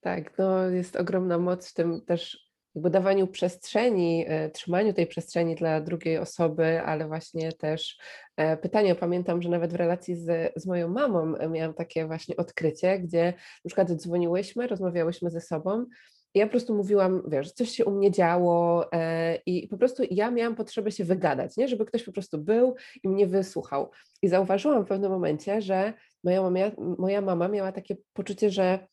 [0.00, 5.54] Tak, no jest ogromna moc w tym też jakby dawaniu przestrzeni, e, trzymaniu tej przestrzeni
[5.54, 7.98] dla drugiej osoby, ale właśnie też
[8.36, 12.98] e, pytanie, pamiętam, że nawet w relacji z, z moją mamą miałam takie właśnie odkrycie,
[12.98, 13.32] gdzie
[13.64, 15.86] na przykład dzwoniłyśmy, rozmawiałyśmy ze sobą
[16.34, 20.30] ja po prostu mówiłam, wiesz, coś się u mnie działo e, i po prostu ja
[20.30, 21.68] miałam potrzebę się wygadać, nie?
[21.68, 23.90] żeby ktoś po prostu był i mnie wysłuchał.
[24.22, 25.92] I zauważyłam w pewnym momencie, że
[26.24, 26.58] moja mama,
[26.98, 28.86] moja mama miała takie poczucie, że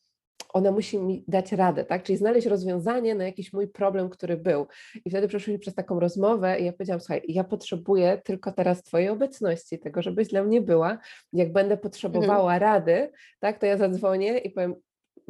[0.52, 2.02] ona musi mi dać radę, tak?
[2.02, 4.66] Czyli znaleźć rozwiązanie na jakiś mój problem, który był.
[5.04, 9.08] I wtedy przeszliśmy przez taką rozmowę i ja powiedziałam, słuchaj, ja potrzebuję tylko teraz Twojej
[9.08, 10.98] obecności, tego, żebyś dla mnie była.
[11.32, 11.80] Jak będę mhm.
[11.80, 12.60] potrzebowała mhm.
[12.60, 13.10] rady,
[13.40, 14.74] tak, to ja zadzwonię i powiem,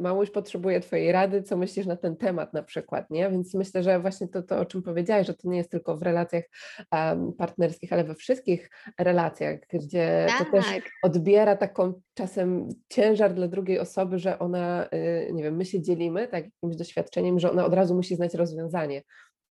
[0.01, 3.29] Mamuś potrzebuje Twojej rady, co myślisz na ten temat na przykład, nie?
[3.29, 6.01] Więc myślę, że właśnie to, to o czym powiedziałaś, że to nie jest tylko w
[6.01, 6.43] relacjach
[6.91, 10.47] um, partnerskich, ale we wszystkich relacjach, gdzie tak.
[10.47, 10.83] to też tak.
[11.03, 16.27] odbiera taką czasem ciężar dla drugiej osoby, że ona, y, nie wiem, my się dzielimy
[16.27, 19.01] tak, jakimś doświadczeniem, że ona od razu musi znać rozwiązanie.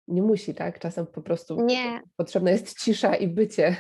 [0.09, 0.79] Nie musi, tak?
[0.79, 2.03] Czasem po prostu nie.
[2.17, 3.77] potrzebna jest cisza i bycie.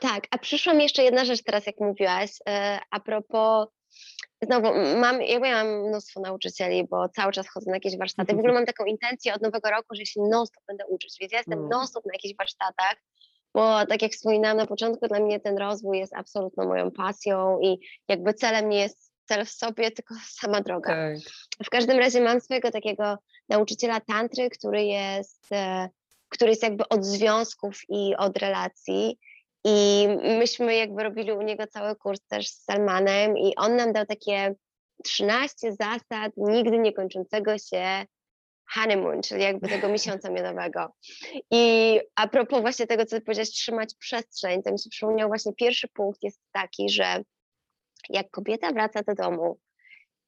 [0.00, 2.52] Tak, a przyszła mi jeszcze jedna rzecz teraz, jak mówiłaś, y,
[2.90, 3.68] a propos
[4.42, 8.34] Znowu, mam, ja mam mnóstwo nauczycieli, bo cały czas chodzę na jakieś warsztaty.
[8.34, 11.38] W ogóle mam taką intencję od nowego roku, że się non-stop będę uczyć, więc ja
[11.38, 11.68] jestem mm.
[11.70, 12.96] non-stop na jakichś warsztatach,
[13.54, 17.78] bo tak jak wspominałam na początku, dla mnie ten rozwój jest absolutną moją pasją i
[18.08, 20.90] jakby celem nie jest cel w sobie, tylko sama droga.
[20.90, 21.16] Tak.
[21.66, 23.18] W każdym razie mam swojego takiego
[23.48, 25.88] nauczyciela tantry, który jest, e,
[26.28, 29.18] który jest jakby od związków i od relacji
[29.68, 30.08] i
[30.38, 34.54] myśmy jakby robili u niego cały kurs też z Salmanem i on nam dał takie
[35.04, 38.04] 13 zasad nigdy nie kończącego się
[38.74, 40.94] honeymoon, czyli jakby tego miesiąca miodowego.
[41.50, 45.88] I a propos właśnie tego, co powiedziałeś, trzymać przestrzeń, to mi się przypomniał właśnie pierwszy
[45.88, 47.22] punkt jest taki, że
[48.08, 49.58] jak kobieta wraca do domu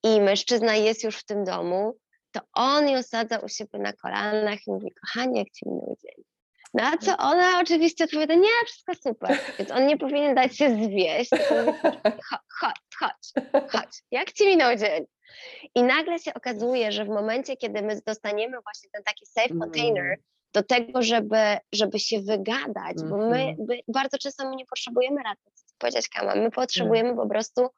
[0.04, 1.98] i mężczyzna jest już w tym domu,
[2.32, 6.17] to on ją sadza u siebie na kolanach i mówi, kochanie, jak ci minął dzień.
[6.74, 9.38] Na co ona oczywiście odpowiada, nie, wszystko super.
[9.58, 11.30] Więc on nie powinien dać się zwieść,
[12.60, 15.04] chodź, chodź, chodź, jak ci minął dzień?
[15.74, 20.04] I nagle się okazuje, że w momencie, kiedy my dostaniemy właśnie ten taki safe container
[20.04, 20.16] mm.
[20.52, 23.80] do tego, żeby, żeby się wygadać, bo my, mhm.
[23.88, 25.40] bardzo często my nie potrzebujemy rady,
[25.78, 27.68] powiedzieć Kama, my potrzebujemy po prostu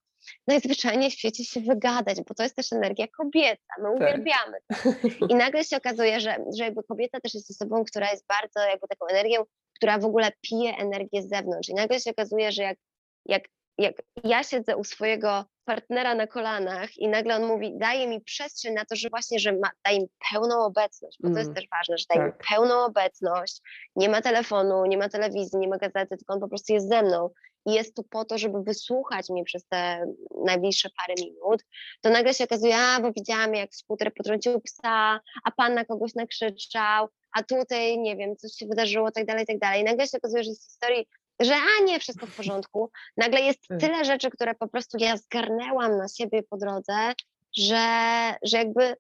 [0.47, 3.95] najzwyczajniej w świecie się wygadać, bo to jest też energia kobieca, my tak.
[3.95, 4.75] uwielbiamy to.
[5.33, 8.89] I nagle się okazuje, że, że jakby kobieta też jest osobą, która jest bardzo jakby
[8.89, 9.45] taką energią,
[9.77, 11.69] która w ogóle pije energię z zewnątrz.
[11.69, 12.79] I nagle się okazuje, że jak,
[13.27, 13.43] jak,
[13.79, 13.95] jak
[14.25, 18.85] ja siedzę u swojego partnera na kolanach i nagle on mówi, daje mi przestrzeń na
[18.85, 21.99] to, że właśnie, że ma, daje mi pełną obecność, bo to jest mm, też ważne,
[21.99, 22.41] że daje tak.
[22.41, 23.61] mi pełną obecność,
[23.97, 27.03] nie ma telefonu, nie ma telewizji, nie ma gazety, tylko on po prostu jest ze
[27.03, 27.31] mną
[27.67, 30.07] i jest tu po to, żeby wysłuchać mnie przez te
[30.45, 31.65] najbliższe parę minut,
[32.01, 36.15] to nagle się okazuje, a bo widziałam jak skuter potrącił psa, a pan na kogoś
[36.15, 39.81] nakrzyczał, a tutaj nie wiem, coś się wydarzyło, tak dalej, tak dalej.
[39.81, 41.07] I nagle się okazuje, że z historii
[41.41, 42.91] że a nie, wszystko w porządku.
[43.17, 43.81] Nagle jest tak.
[43.81, 47.13] tyle rzeczy, które po prostu ja zgarnęłam na siebie po drodze,
[47.57, 48.97] że, że jakby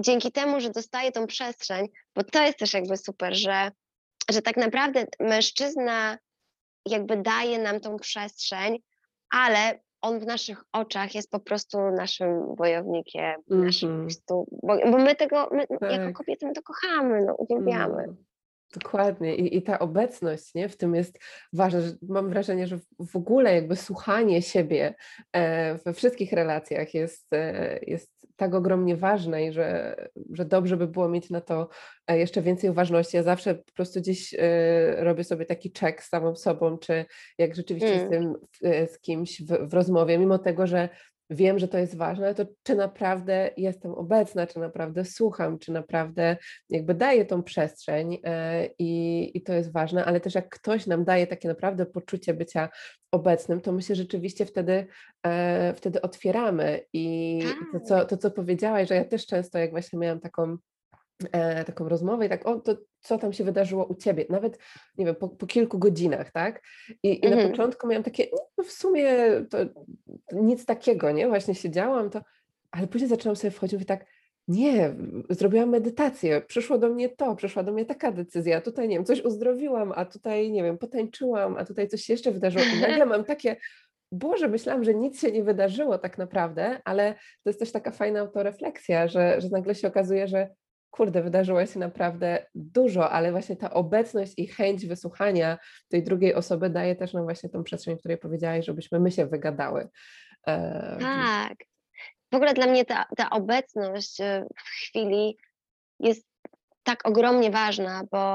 [0.00, 3.70] dzięki temu, że dostaję tą przestrzeń, bo to jest też jakby super, że,
[4.30, 6.18] że tak naprawdę mężczyzna
[6.86, 8.78] jakby daje nam tą przestrzeń,
[9.30, 13.64] ale on w naszych oczach jest po prostu naszym wojownikiem, mm -hmm.
[13.64, 15.92] naszym po prostu, bo, bo my tego, my, tak.
[15.92, 18.02] jako kobiety my to kochamy, no, uwielbiamy.
[18.02, 18.16] Mm.
[18.82, 19.36] Dokładnie.
[19.36, 21.18] I, I, ta obecność nie, w tym jest
[21.52, 21.80] ważna.
[21.80, 24.94] Że mam wrażenie, że w ogóle jakby słuchanie siebie
[25.32, 29.96] e, we wszystkich relacjach jest, e, jest tak ogromnie ważne i że,
[30.32, 31.68] że dobrze by było mieć na to
[32.06, 33.16] e, jeszcze więcej uważności.
[33.16, 34.34] Ja zawsze po prostu gdzieś
[34.96, 37.04] robię sobie taki check z samą sobą, czy
[37.38, 38.02] jak rzeczywiście mm.
[38.02, 38.34] jestem
[38.86, 40.88] z kimś w, w rozmowie, mimo tego, że
[41.30, 46.36] wiem, że to jest ważne, to czy naprawdę jestem obecna, czy naprawdę słucham, czy naprawdę
[46.68, 51.04] jakby daję tą przestrzeń e, i, i to jest ważne, ale też jak ktoś nam
[51.04, 52.68] daje takie naprawdę poczucie bycia
[53.12, 54.86] obecnym, to my się rzeczywiście wtedy,
[55.26, 57.38] e, wtedy otwieramy i
[57.72, 58.08] to co, tak.
[58.08, 60.56] to, co powiedziałaś, że ja też często, jak właśnie miałam taką
[61.32, 64.58] e, taką rozmowę i tak, o, to co tam się wydarzyło u ciebie, nawet,
[64.98, 66.62] nie wiem, po, po kilku godzinach, tak?
[67.02, 67.50] I, i na mhm.
[67.50, 68.26] początku miałam takie,
[68.58, 69.06] no w sumie
[69.50, 69.58] to
[70.32, 71.28] nic takiego, nie?
[71.28, 72.20] Właśnie siedziałam, to,
[72.70, 74.06] ale później zaczęłam sobie wchodzić i tak,
[74.48, 74.94] nie,
[75.30, 79.24] zrobiłam medytację, przyszło do mnie to, przyszła do mnie taka decyzja, tutaj, nie wiem, coś
[79.24, 83.24] uzdrowiłam, a tutaj, nie wiem, potańczyłam, a tutaj coś się jeszcze wydarzyło i nagle mam
[83.24, 83.56] takie,
[84.12, 88.20] Boże, myślałam, że nic się nie wydarzyło tak naprawdę, ale to jest też taka fajna
[88.20, 90.48] autorefleksja, że, że nagle się okazuje, że
[90.94, 96.70] kurde, wydarzyło się naprawdę dużo, ale właśnie ta obecność i chęć wysłuchania tej drugiej osoby
[96.70, 99.88] daje też nam właśnie tą przestrzeń, o której powiedziałaś, żebyśmy my się wygadały.
[100.46, 101.54] E, tak.
[102.32, 105.36] W ogóle dla mnie ta, ta obecność e, w chwili
[106.00, 106.26] jest
[106.82, 108.26] tak ogromnie ważna, bo,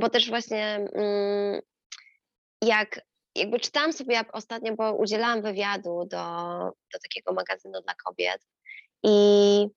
[0.00, 1.60] bo też właśnie mm,
[2.62, 3.00] jak
[3.34, 6.26] jakby czytałam sobie ostatnio, bo udzielałam wywiadu do,
[6.92, 8.46] do takiego magazynu dla kobiet
[9.02, 9.68] i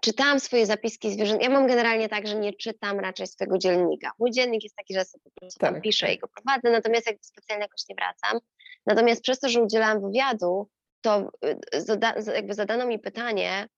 [0.00, 1.42] czytałam swoje zapiski zwierząt.
[1.42, 4.10] Ja mam generalnie tak, że nie czytam raczej swojego dziennika.
[4.18, 5.72] Mój dziennik jest taki, że sobie po prostu tak.
[5.72, 8.40] tam piszę i go prowadzę, natomiast jakby specjalnie jakoś nie wracam.
[8.86, 10.68] Natomiast przez to, że udzielałam wywiadu,
[11.00, 11.30] to
[11.74, 13.68] y, zada, jakby zadano mi pytanie,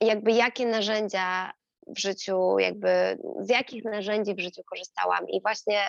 [0.00, 1.52] jakby jakie narzędzia
[1.86, 5.28] w życiu, jakby z jakich narzędzi w życiu korzystałam.
[5.28, 5.88] I właśnie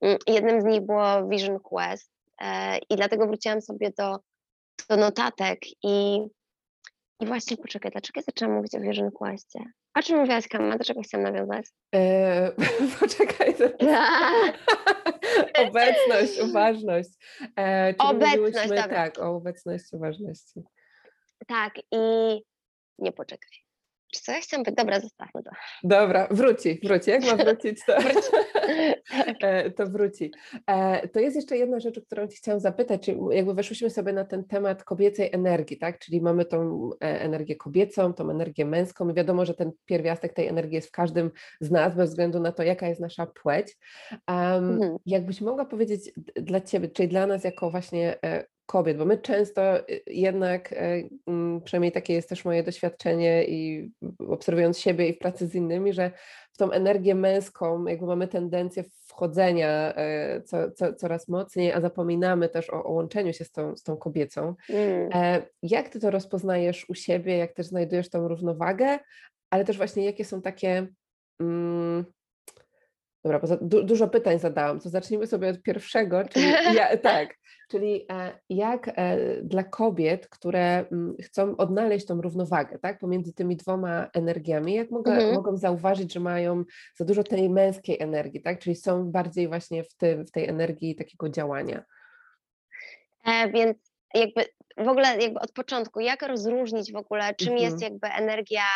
[0.00, 2.10] mm, jednym z nich było Vision Quest.
[2.40, 4.18] E, I dlatego wróciłam sobie do,
[4.88, 6.20] do notatek i
[7.20, 9.58] i właśnie poczekaj, dlaczego ja zaczęłam mówić o Vision Questie?
[9.94, 10.78] O czym mówiłaś, Kama?
[10.78, 11.66] Do czego chciałam nawiązać?
[11.92, 12.50] Eee,
[13.00, 13.54] poczekaj.
[15.68, 17.10] Obecność, uważność.
[17.56, 18.68] Eee, obecność.
[18.88, 20.62] Tak, o obecności, uważności.
[21.46, 21.98] Tak i
[22.98, 23.65] nie poczekaj.
[24.12, 24.74] Czy co ja chciałam być?
[24.74, 25.50] Dobra, zostawmy to.
[25.84, 27.10] Dobra, wróci, wróci.
[27.10, 27.96] Jak ma wrócić, to,
[29.42, 30.32] e, to wróci.
[30.66, 34.12] E, to jest jeszcze jedna rzecz, o którą Ci chciałam zapytać, czyli jakby weszłyśmy sobie
[34.12, 35.98] na ten temat kobiecej energii, tak?
[35.98, 40.46] Czyli mamy tą e, energię kobiecą, tą energię męską i wiadomo, że ten pierwiastek tej
[40.46, 41.30] energii jest w każdym
[41.60, 43.76] z nas, bez względu na to, jaka jest nasza płeć.
[44.10, 44.18] Um,
[44.72, 44.96] mhm.
[45.06, 48.18] Jakbyś mogła powiedzieć dla Ciebie, czyli dla nas jako właśnie
[48.66, 51.02] kobiet, bo my często y, jednak, e,
[51.64, 53.90] przynajmniej takie jest też moje doświadczenie i
[54.28, 56.10] obserwując siebie i w pracy z innymi, że
[56.52, 62.48] w tą energię męską jakby mamy tendencję wchodzenia e, co, co, coraz mocniej, a zapominamy
[62.48, 64.54] też o, o łączeniu się z tą, z tą kobiecą.
[64.68, 65.10] Mm.
[65.14, 68.98] E, jak ty to rozpoznajesz u siebie, jak też znajdujesz tą równowagę,
[69.50, 70.86] ale też właśnie jakie są takie
[71.40, 72.04] mm,
[73.26, 76.46] Dobra, bo du, dużo pytań zadałam, to zacznijmy sobie od pierwszego, czyli
[76.76, 77.34] ja, tak,
[77.68, 83.56] czyli e, jak e, dla kobiet, które mm, chcą odnaleźć tą równowagę, tak, pomiędzy tymi
[83.56, 85.34] dwoma energiami, jak mogę, mhm.
[85.34, 86.64] mogą zauważyć, że mają
[86.96, 90.96] za dużo tej męskiej energii, tak, czyli są bardziej właśnie w, tym, w tej energii
[90.96, 91.84] takiego działania.
[93.24, 94.44] E, więc jakby
[94.78, 97.70] w ogóle jakby od początku, jak rozróżnić w ogóle, czym mhm.
[97.70, 98.66] jest jakby energia,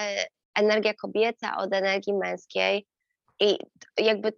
[0.00, 2.86] e, energia kobieca od energii męskiej,
[3.40, 3.58] i
[3.98, 4.32] jakby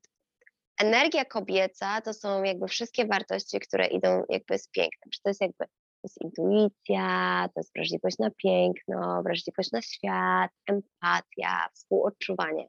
[0.81, 5.11] energia kobieca to są jakby wszystkie wartości, które idą jakby z pięknem.
[5.11, 5.65] Czy to jest jakby
[6.03, 12.67] to jest intuicja, to jest wrażliwość na piękno, wrażliwość na świat, empatia, współodczuwanie.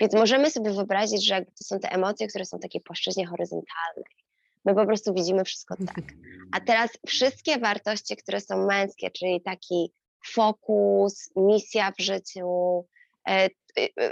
[0.00, 4.04] Więc możemy sobie wyobrazić, że to są te emocje, które są takie płaszczyźnie horyzontalnej.
[4.64, 6.04] My po prostu widzimy wszystko tak.
[6.52, 9.92] A teraz wszystkie wartości, które są męskie, czyli taki
[10.26, 12.84] fokus, misja w życiu,
[13.28, 13.48] E,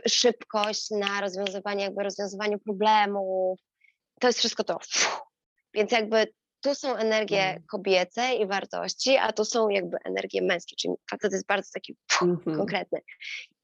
[0.09, 3.61] szybkość na rozwiązywanie, jakby rozwiązywaniu problemów.
[4.21, 4.79] To jest wszystko to.
[5.75, 6.27] Więc jakby
[6.61, 7.63] tu są energie mhm.
[7.67, 12.57] kobiece i wartości, a tu są jakby energie męskie, czyli facet jest bardzo taki mhm.
[12.57, 13.01] konkretny.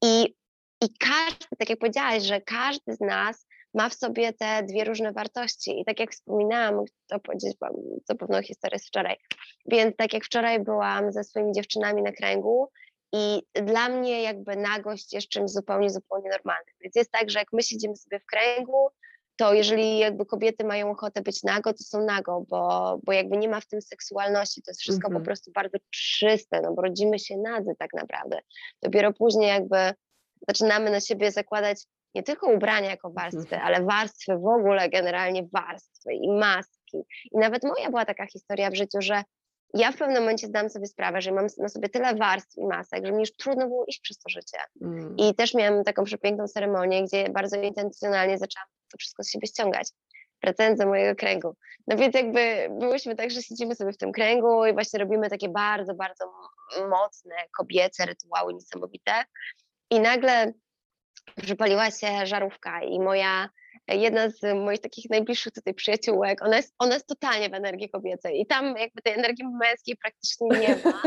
[0.03, 0.35] I,
[0.83, 5.11] I każdy, tak jak powiedziałaś, że każdy z nas ma w sobie te dwie różne
[5.11, 5.81] wartości.
[5.81, 7.71] I tak jak wspominałam, to powiedzieć wam
[8.03, 9.17] co pewną historię z wczoraj.
[9.65, 12.69] Więc tak jak wczoraj byłam ze swoimi dziewczynami na kręgu
[13.13, 16.75] i dla mnie jakby nagość jest czymś zupełnie, zupełnie normalnym.
[16.81, 18.89] Więc jest tak, że jak my siedzimy sobie w kręgu,
[19.35, 23.49] to jeżeli jakby kobiety mają ochotę być nago, to są nago, bo, bo jakby nie
[23.49, 25.13] ma w tym seksualności, to jest wszystko mm -hmm.
[25.13, 25.25] po mhm.
[25.25, 28.39] prostu bardzo czyste, no bo rodzimy się nadzy tak naprawdę.
[28.81, 29.77] Dopiero później jakby
[30.47, 31.85] zaczynamy na siebie zakładać
[32.15, 33.67] nie tylko ubrania jako warstwy, mm -hmm.
[33.67, 36.97] ale warstwy w ogóle, generalnie warstwy i maski.
[37.31, 39.23] I nawet moja była taka historia w życiu, że
[39.73, 43.05] ja w pewnym momencie zdałam sobie sprawę, że mam na sobie tyle warstw i masek,
[43.05, 44.57] że mi już trudno było iść przez to życie.
[44.81, 45.15] Mm.
[45.17, 49.89] I też miałam taką przepiękną ceremonię, gdzie bardzo intencjonalnie zaczęłam to wszystko z siebie ściągać,
[50.43, 51.55] wracając do mojego kręgu.
[51.87, 55.49] No więc jakby byłyśmy tak, że siedzimy sobie w tym kręgu i właśnie robimy takie
[55.49, 56.33] bardzo, bardzo
[56.89, 59.11] mocne, kobiece rytuały niesamowite.
[59.89, 60.53] I nagle
[61.41, 63.49] przypaliła się żarówka i moja
[63.87, 68.41] jedna z moich takich najbliższych tutaj przyjaciółek, ona jest, ona jest totalnie w energii kobiecej
[68.41, 71.01] i tam jakby tej energii męskiej praktycznie nie ma.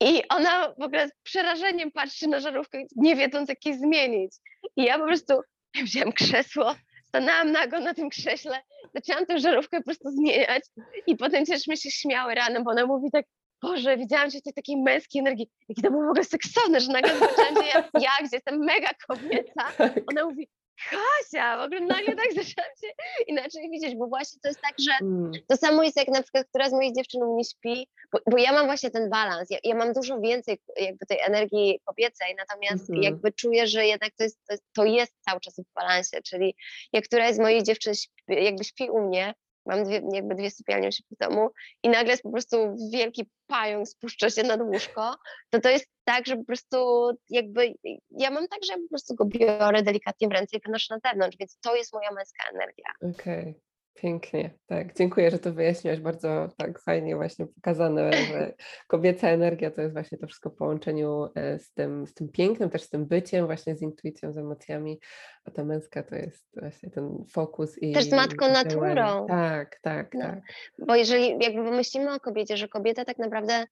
[0.00, 4.32] I ona w ogóle z przerażeniem patrzy na żarówkę, nie wiedząc jak jej zmienić.
[4.76, 5.34] I ja po prostu
[5.82, 6.74] wziąłem krzesło,
[7.08, 8.62] stanęłam nago na tym krześle,
[8.94, 10.62] zaczęłam tę żarówkę po prostu zmieniać
[11.06, 13.24] i potem też my się śmiały rano, bo ona mówi tak,
[13.62, 16.92] Boże, widziałam cię w tej takiej męskiej energii, jaki to był w ogóle seksowne, że
[16.92, 19.72] nagle zobaczyłam, że ja, ja gdzie jestem mega kobieca.
[19.78, 19.92] Tak.
[20.10, 20.48] Ona mówi,
[20.90, 22.88] Kasia, w ogóle nagle tak zaczęłam się
[23.26, 25.32] inaczej widzieć, bo właśnie to jest tak, że mm.
[25.48, 28.52] to samo jest jak na przykład która z moich dziewczyn nie śpi, bo, bo, ja
[28.52, 33.02] mam właśnie ten balans, ja, ja, mam dużo więcej jakby tej energii kobiecej, natomiast -hmm.
[33.02, 36.54] jakby czuję, że jednak to jest, to jest, to jest cały czas w balansie, czyli
[36.92, 39.34] jak któraś z moich dziewczyn śpi, jakby śpi u mnie,
[39.66, 41.50] mam dwie, jakby dwie sypialnie w domu
[41.82, 45.16] i nagle jest po prostu wielki pająk spuszcza się nad łóżko,
[45.50, 47.74] to to jest tak, że po prostu jakby
[48.10, 51.36] ja mam tak, że po prostu go biorę delikatnie w ręce i wynoszę na zewnątrz,
[51.40, 52.92] więc to jest moja męska energia.
[53.00, 53.40] Okej.
[53.40, 53.65] Okay.
[53.96, 54.94] Pięknie, tak.
[54.94, 56.00] Dziękuję, że to wyjaśniłaś.
[56.00, 58.54] Bardzo tak fajnie właśnie pokazane, że
[58.88, 62.70] kobieca energia to jest właśnie to wszystko w połączeniu e, z tym, z tym pięknym,
[62.70, 65.00] też z tym byciem, właśnie z intuicją, z emocjami,
[65.44, 67.92] a ta męska to jest właśnie ten fokus i...
[67.92, 69.26] Też z matką naturą.
[69.26, 70.40] Tak, tak, no, tak.
[70.78, 73.64] Bo jeżeli jakby myślimy o kobiecie, że kobieta tak naprawdę,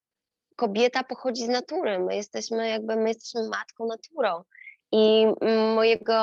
[0.56, 4.44] kobieta pochodzi z natury, my jesteśmy jakby, my jesteśmy matką naturą.
[4.97, 5.26] I
[5.74, 6.14] mojego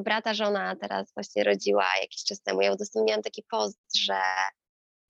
[0.00, 2.62] brata żona teraz właśnie rodziła jakiś czas temu.
[2.62, 4.20] Ja udostępniłam taki post, że,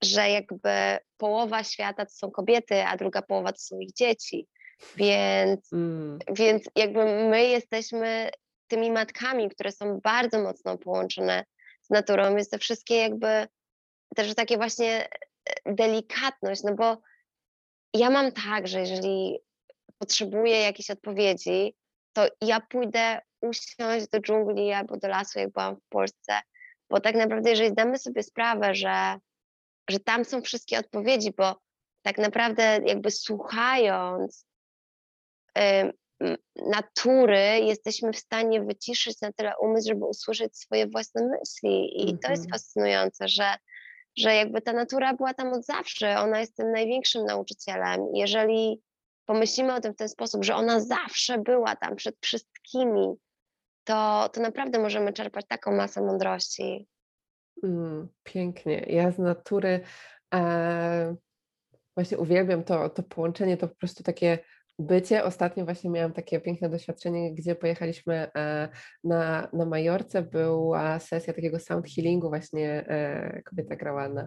[0.03, 4.47] że jakby połowa świata to są kobiety, a druga połowa to są ich dzieci.
[4.95, 6.19] Więc, mm.
[6.31, 8.29] więc jakby my jesteśmy
[8.67, 11.45] tymi matkami, które są bardzo mocno połączone
[11.81, 13.47] z naturą, więc te wszystkie jakby
[14.15, 16.97] też takie właśnie e, delikatność, no bo
[17.93, 19.39] ja mam tak, że jeżeli
[19.97, 21.75] potrzebuję jakiejś odpowiedzi,
[22.13, 26.39] to ja pójdę usiąść do dżungli albo do lasu, jak byłam w Polsce,
[26.89, 29.17] bo tak naprawdę, jeżeli zdamy sobie sprawę, że,
[29.89, 31.55] że tam są wszystkie odpowiedzi, bo
[32.01, 34.45] tak naprawdę jakby słuchając
[36.55, 42.01] natury, jesteśmy w stanie wyciszyć na tyle umysł, żeby usłyszeć swoje własne myśli.
[42.01, 42.49] I to jest mhm.
[42.51, 43.55] fascynujące, że,
[44.17, 48.01] że jakby ta natura była tam od zawsze, ona jest tym największym nauczycielem.
[48.13, 48.81] Jeżeli
[49.25, 53.13] pomyślimy o tym w ten sposób, że ona zawsze była tam przed wszystkimi,
[53.83, 56.87] to, to naprawdę możemy czerpać taką masę mądrości.
[57.63, 58.85] Mm, pięknie.
[58.87, 59.81] Ja z natury
[60.33, 61.15] e,
[61.97, 64.39] właśnie uwielbiam to, to połączenie, to po prostu takie
[64.79, 65.23] bycie.
[65.23, 68.69] Ostatnio właśnie miałam takie piękne doświadczenie, gdzie pojechaliśmy e,
[69.03, 74.23] na, na Majorce, była sesja takiego sound healingu, właśnie e, kobieta grała na,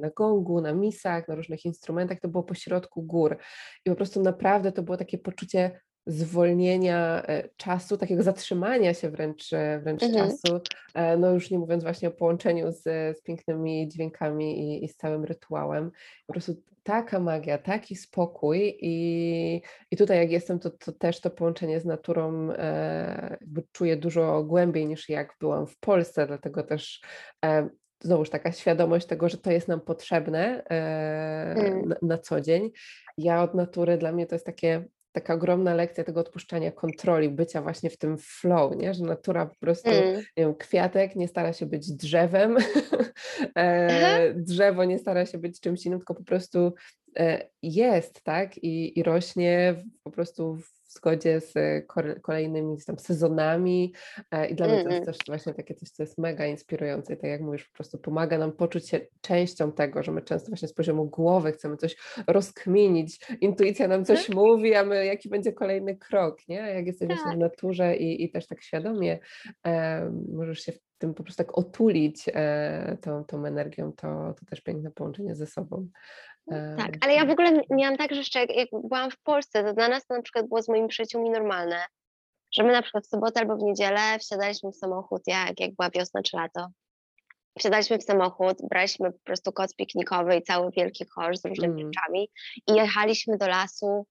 [0.00, 3.36] na gongu, na misach, na różnych instrumentach, to było pośrodku gór.
[3.84, 9.52] I po prostu naprawdę to było takie poczucie zwolnienia e, czasu, takiego zatrzymania się wręcz,
[9.52, 10.30] e, wręcz Mhm.
[10.30, 10.60] czasu,
[10.94, 12.82] e, no już nie mówiąc właśnie o połączeniu z,
[13.18, 15.90] z pięknymi dźwiękami i, i z całym rytuałem.
[16.26, 21.30] Po prostu taka magia, taki spokój i, i tutaj jak jestem, to, to też to
[21.30, 23.36] połączenie z naturą e,
[23.72, 27.00] czuję dużo głębiej niż jak byłam w Polsce, dlatego też
[27.44, 27.68] e,
[28.02, 31.88] znowuż taka świadomość tego, że to jest nam potrzebne e, Mm.
[31.88, 32.70] na, na co dzień.
[33.18, 34.84] Ja od natury, dla mnie to jest takie
[35.16, 38.94] taka ogromna lekcja tego odpuszczania kontroli, bycia właśnie w tym flow, nie?
[38.94, 40.14] że natura po prostu, Mm.
[40.14, 42.56] nie wiem, kwiatek nie stara się być drzewem,
[43.58, 46.74] e, drzewo nie stara się być czymś innym, tylko po prostu
[47.18, 48.58] e, jest, tak?
[48.58, 51.52] I, i rośnie w, po prostu w zgodzie z
[51.86, 53.92] kore- kolejnymi tam sezonami
[54.30, 55.06] e, i dla mnie to jest Mm.
[55.06, 58.38] też właśnie takie coś, co jest mega inspirujące i tak jak mówisz, po prostu pomaga
[58.38, 63.20] nam poczuć się częścią tego, że my często właśnie z poziomu głowy chcemy coś rozkminić,
[63.40, 66.56] intuicja nam coś mówi, a my jaki będzie kolejny krok, nie?
[66.56, 67.38] Jak jesteś właśnie w Tak.
[67.38, 69.18] naturze i, i też tak świadomie
[69.66, 74.46] e, możesz się w tym po prostu tak otulić e, tą, tą energią, to, to
[74.46, 75.88] też piękne połączenie ze sobą.
[76.50, 79.72] Tak, ale ja w ogóle miałam tak, że jeszcze jak, jak byłam w Polsce, to
[79.72, 81.84] dla nas to na przykład było z moimi przyjaciółmi normalne,
[82.54, 85.90] że my na przykład w sobotę albo w niedzielę wsiadaliśmy w samochód, jak, jak była
[85.90, 86.66] wiosna czy lato.
[87.58, 91.92] Wsiadaliśmy w samochód, braliśmy po prostu koc piknikowy i cały wielki kosz z różnymi Mm.
[91.92, 92.28] rzeczami
[92.68, 94.06] i jechaliśmy do lasu,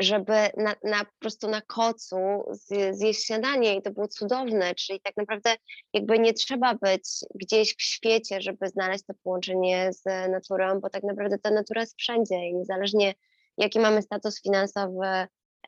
[0.00, 2.16] żeby na, na po prostu na kocu
[2.50, 5.54] zje- zjeść śniadanie i to było cudowne, czyli tak naprawdę
[5.92, 7.02] jakby nie trzeba być
[7.34, 11.98] gdzieś w świecie, żeby znaleźć to połączenie z naturą, bo tak naprawdę ta natura jest
[11.98, 13.14] wszędzie i niezależnie
[13.56, 15.06] jaki mamy status finansowy,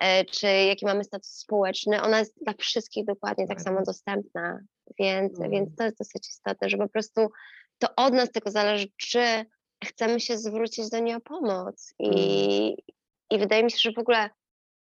[0.01, 3.87] e, czy jaki mamy status społeczny, ona jest dla wszystkich dokładnie tak samo Dokładnie.
[3.87, 4.59] dostępna,
[4.99, 5.51] więc, Mm.
[5.51, 7.29] więc to jest dosyć istotne, że po prostu
[7.79, 9.45] to od nas tylko zależy, czy
[9.85, 12.77] chcemy się zwrócić do niej o pomoc i,
[13.35, 14.31] i wydaje mi się, że w ogóle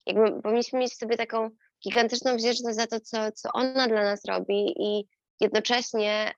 [0.06, 1.50] jakby powinniśmy mieć sobie taką
[1.84, 5.08] gigantyczną wdzięczność za to, co, co ona dla nas robi i
[5.40, 6.34] jednocześnie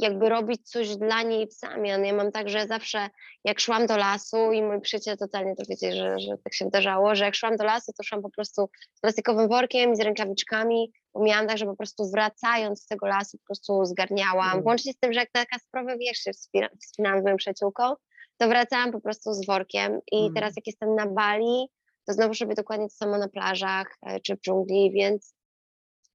[0.00, 2.04] jakby robić coś dla niej w zamian.
[2.04, 3.08] Ja mam tak, że zawsze
[3.44, 7.14] jak szłam do lasu i mój przyjaciel totalnie to wiecie, że, że tak się wydarzało,
[7.14, 10.92] że jak szłam do lasu, to szłam po prostu z plastikowym workiem i z rękawiczkami,
[11.14, 14.62] bo miałam tak, że po prostu wracając z tego lasu po prostu zgarniałam, Mm.
[14.62, 17.94] włącznie z tym, że jak taka sprawa, wiesz, się wspina- wspinałam z moją przyjaciółką,
[18.38, 20.34] to wracałam po prostu z workiem i Mm.
[20.34, 21.66] teraz jak jestem na Bali,
[22.06, 25.34] to znowu robię dokładnie to samo na plażach e, czy w dżungli, więc,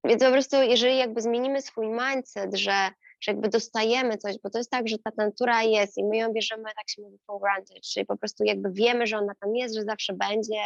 [0.03, 2.89] więc po prostu jeżeli jakby zmienimy swój mindset, że,
[3.22, 6.34] że jakby dostajemy coś, bo to jest tak, że ta natura jest i my ją
[6.34, 9.76] bierzemy, tak się mówi, for granted, czyli po prostu jakby wiemy, że ona tam jest,
[9.76, 10.61] że zawsze będzie,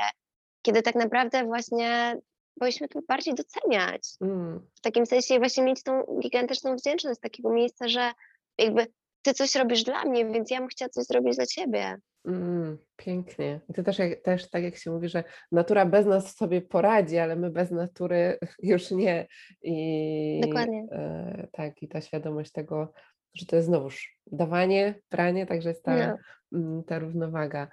[0.61, 2.17] kiedy tak naprawdę właśnie
[2.59, 4.01] powinniśmy to bardziej doceniać.
[4.21, 4.67] Mm.
[4.75, 8.11] W takim sensie właśnie mieć tą gigantyczną wdzięczność z takiego miejsca, że
[8.57, 8.87] jakby
[9.25, 11.95] ty coś robisz dla mnie, więc ja bym chciała coś zrobić dla ciebie.
[12.27, 13.59] Mm, pięknie.
[13.69, 17.35] I to też, też tak jak się mówi, że natura bez nas sobie poradzi, ale
[17.35, 19.27] my bez natury już nie.
[19.61, 20.87] I Dokładnie.
[20.91, 22.93] e, tak, i ta świadomość tego,
[23.33, 26.17] że to jest znowuż dawanie, branie, także jest ta, No.
[26.59, 27.67] mm, ta równowaga.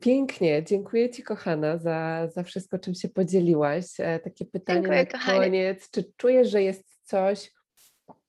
[0.00, 3.84] Pięknie, dziękuję Ci kochana za, za wszystko, czym się podzieliłaś.
[3.98, 5.38] E, Takie pytanie Dziękuję, na kochanie.
[5.40, 5.90] koniec.
[5.90, 7.50] Czy czujesz, że jest coś,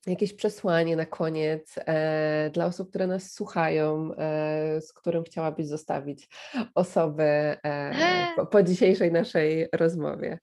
[0.07, 6.27] jakieś przesłanie na koniec e, dla osób, które nas słuchają, e, z którym chciałabyś zostawić
[6.75, 10.39] osoby e, po, po dzisiejszej naszej rozmowie?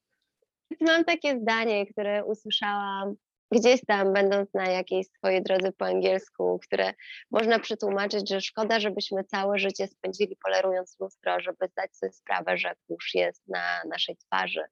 [0.80, 3.16] Mam takie zdanie, które usłyszałam
[3.50, 6.92] gdzieś tam, będąc na jakiejś swojej drodze po angielsku, które
[7.30, 12.72] można przetłumaczyć, że szkoda, żebyśmy całe życie spędzili polerując lustro, żeby zdać sobie sprawę, że
[12.86, 14.62] kurz jest na naszej twarzy.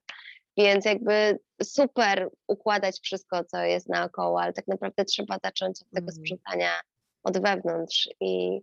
[0.57, 6.07] Więc jakby super układać wszystko, co jest naokoło, ale tak naprawdę trzeba zacząć od tego
[6.07, 6.15] Mhm.
[6.25, 6.69] sprzątania
[7.23, 8.55] od wewnątrz i,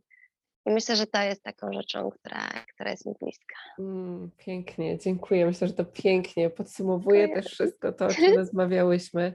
[0.67, 3.57] i myślę, że to jest taką rzeczą, która, która jest mi bliska.
[3.79, 5.47] Mm, pięknie, dziękuję.
[5.47, 7.43] Myślę, że to pięknie podsumowuje Dziękuję.
[7.43, 9.35] też wszystko to, o czym rozmawiałyśmy.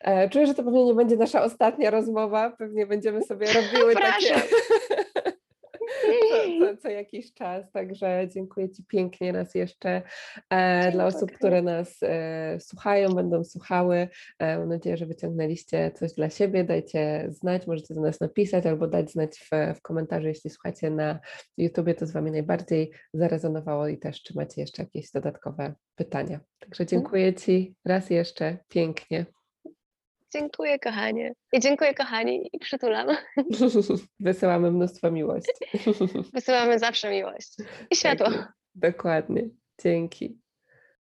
[0.00, 2.50] E, Czuję, że to pewnie nie będzie nasza ostatnia rozmowa.
[2.50, 4.34] Pewnie będziemy sobie robiły takie.
[6.58, 7.72] co, co, jakiś czas.
[7.72, 10.02] Także dziękuję Ci pięknie raz jeszcze.
[10.50, 14.08] E, dla osób, które nas e, słuchają, będą słuchały.
[14.38, 16.64] E, mam nadzieję, że wyciągnęliście coś dla siebie.
[16.64, 21.20] Dajcie znać, możecie do nas napisać albo dać znać w, w komentarzu, jeśli słuchacie na
[21.56, 26.40] YouTubie, to z Wami najbardziej zarezonowało i też czy macie jeszcze jakieś dodatkowe pytania.
[26.58, 29.26] Także dziękuję Ci raz jeszcze pięknie.
[30.32, 31.34] Dziękuję, kochanie.
[31.52, 33.08] I dziękuję, kochani, i przytulam.
[34.20, 35.52] Wysyłamy mnóstwo miłości.
[36.32, 37.56] Wysyłamy zawsze miłość
[37.90, 38.26] i światło.
[38.30, 38.52] Tak.
[38.74, 39.48] Dokładnie.
[39.82, 40.38] Dzięki.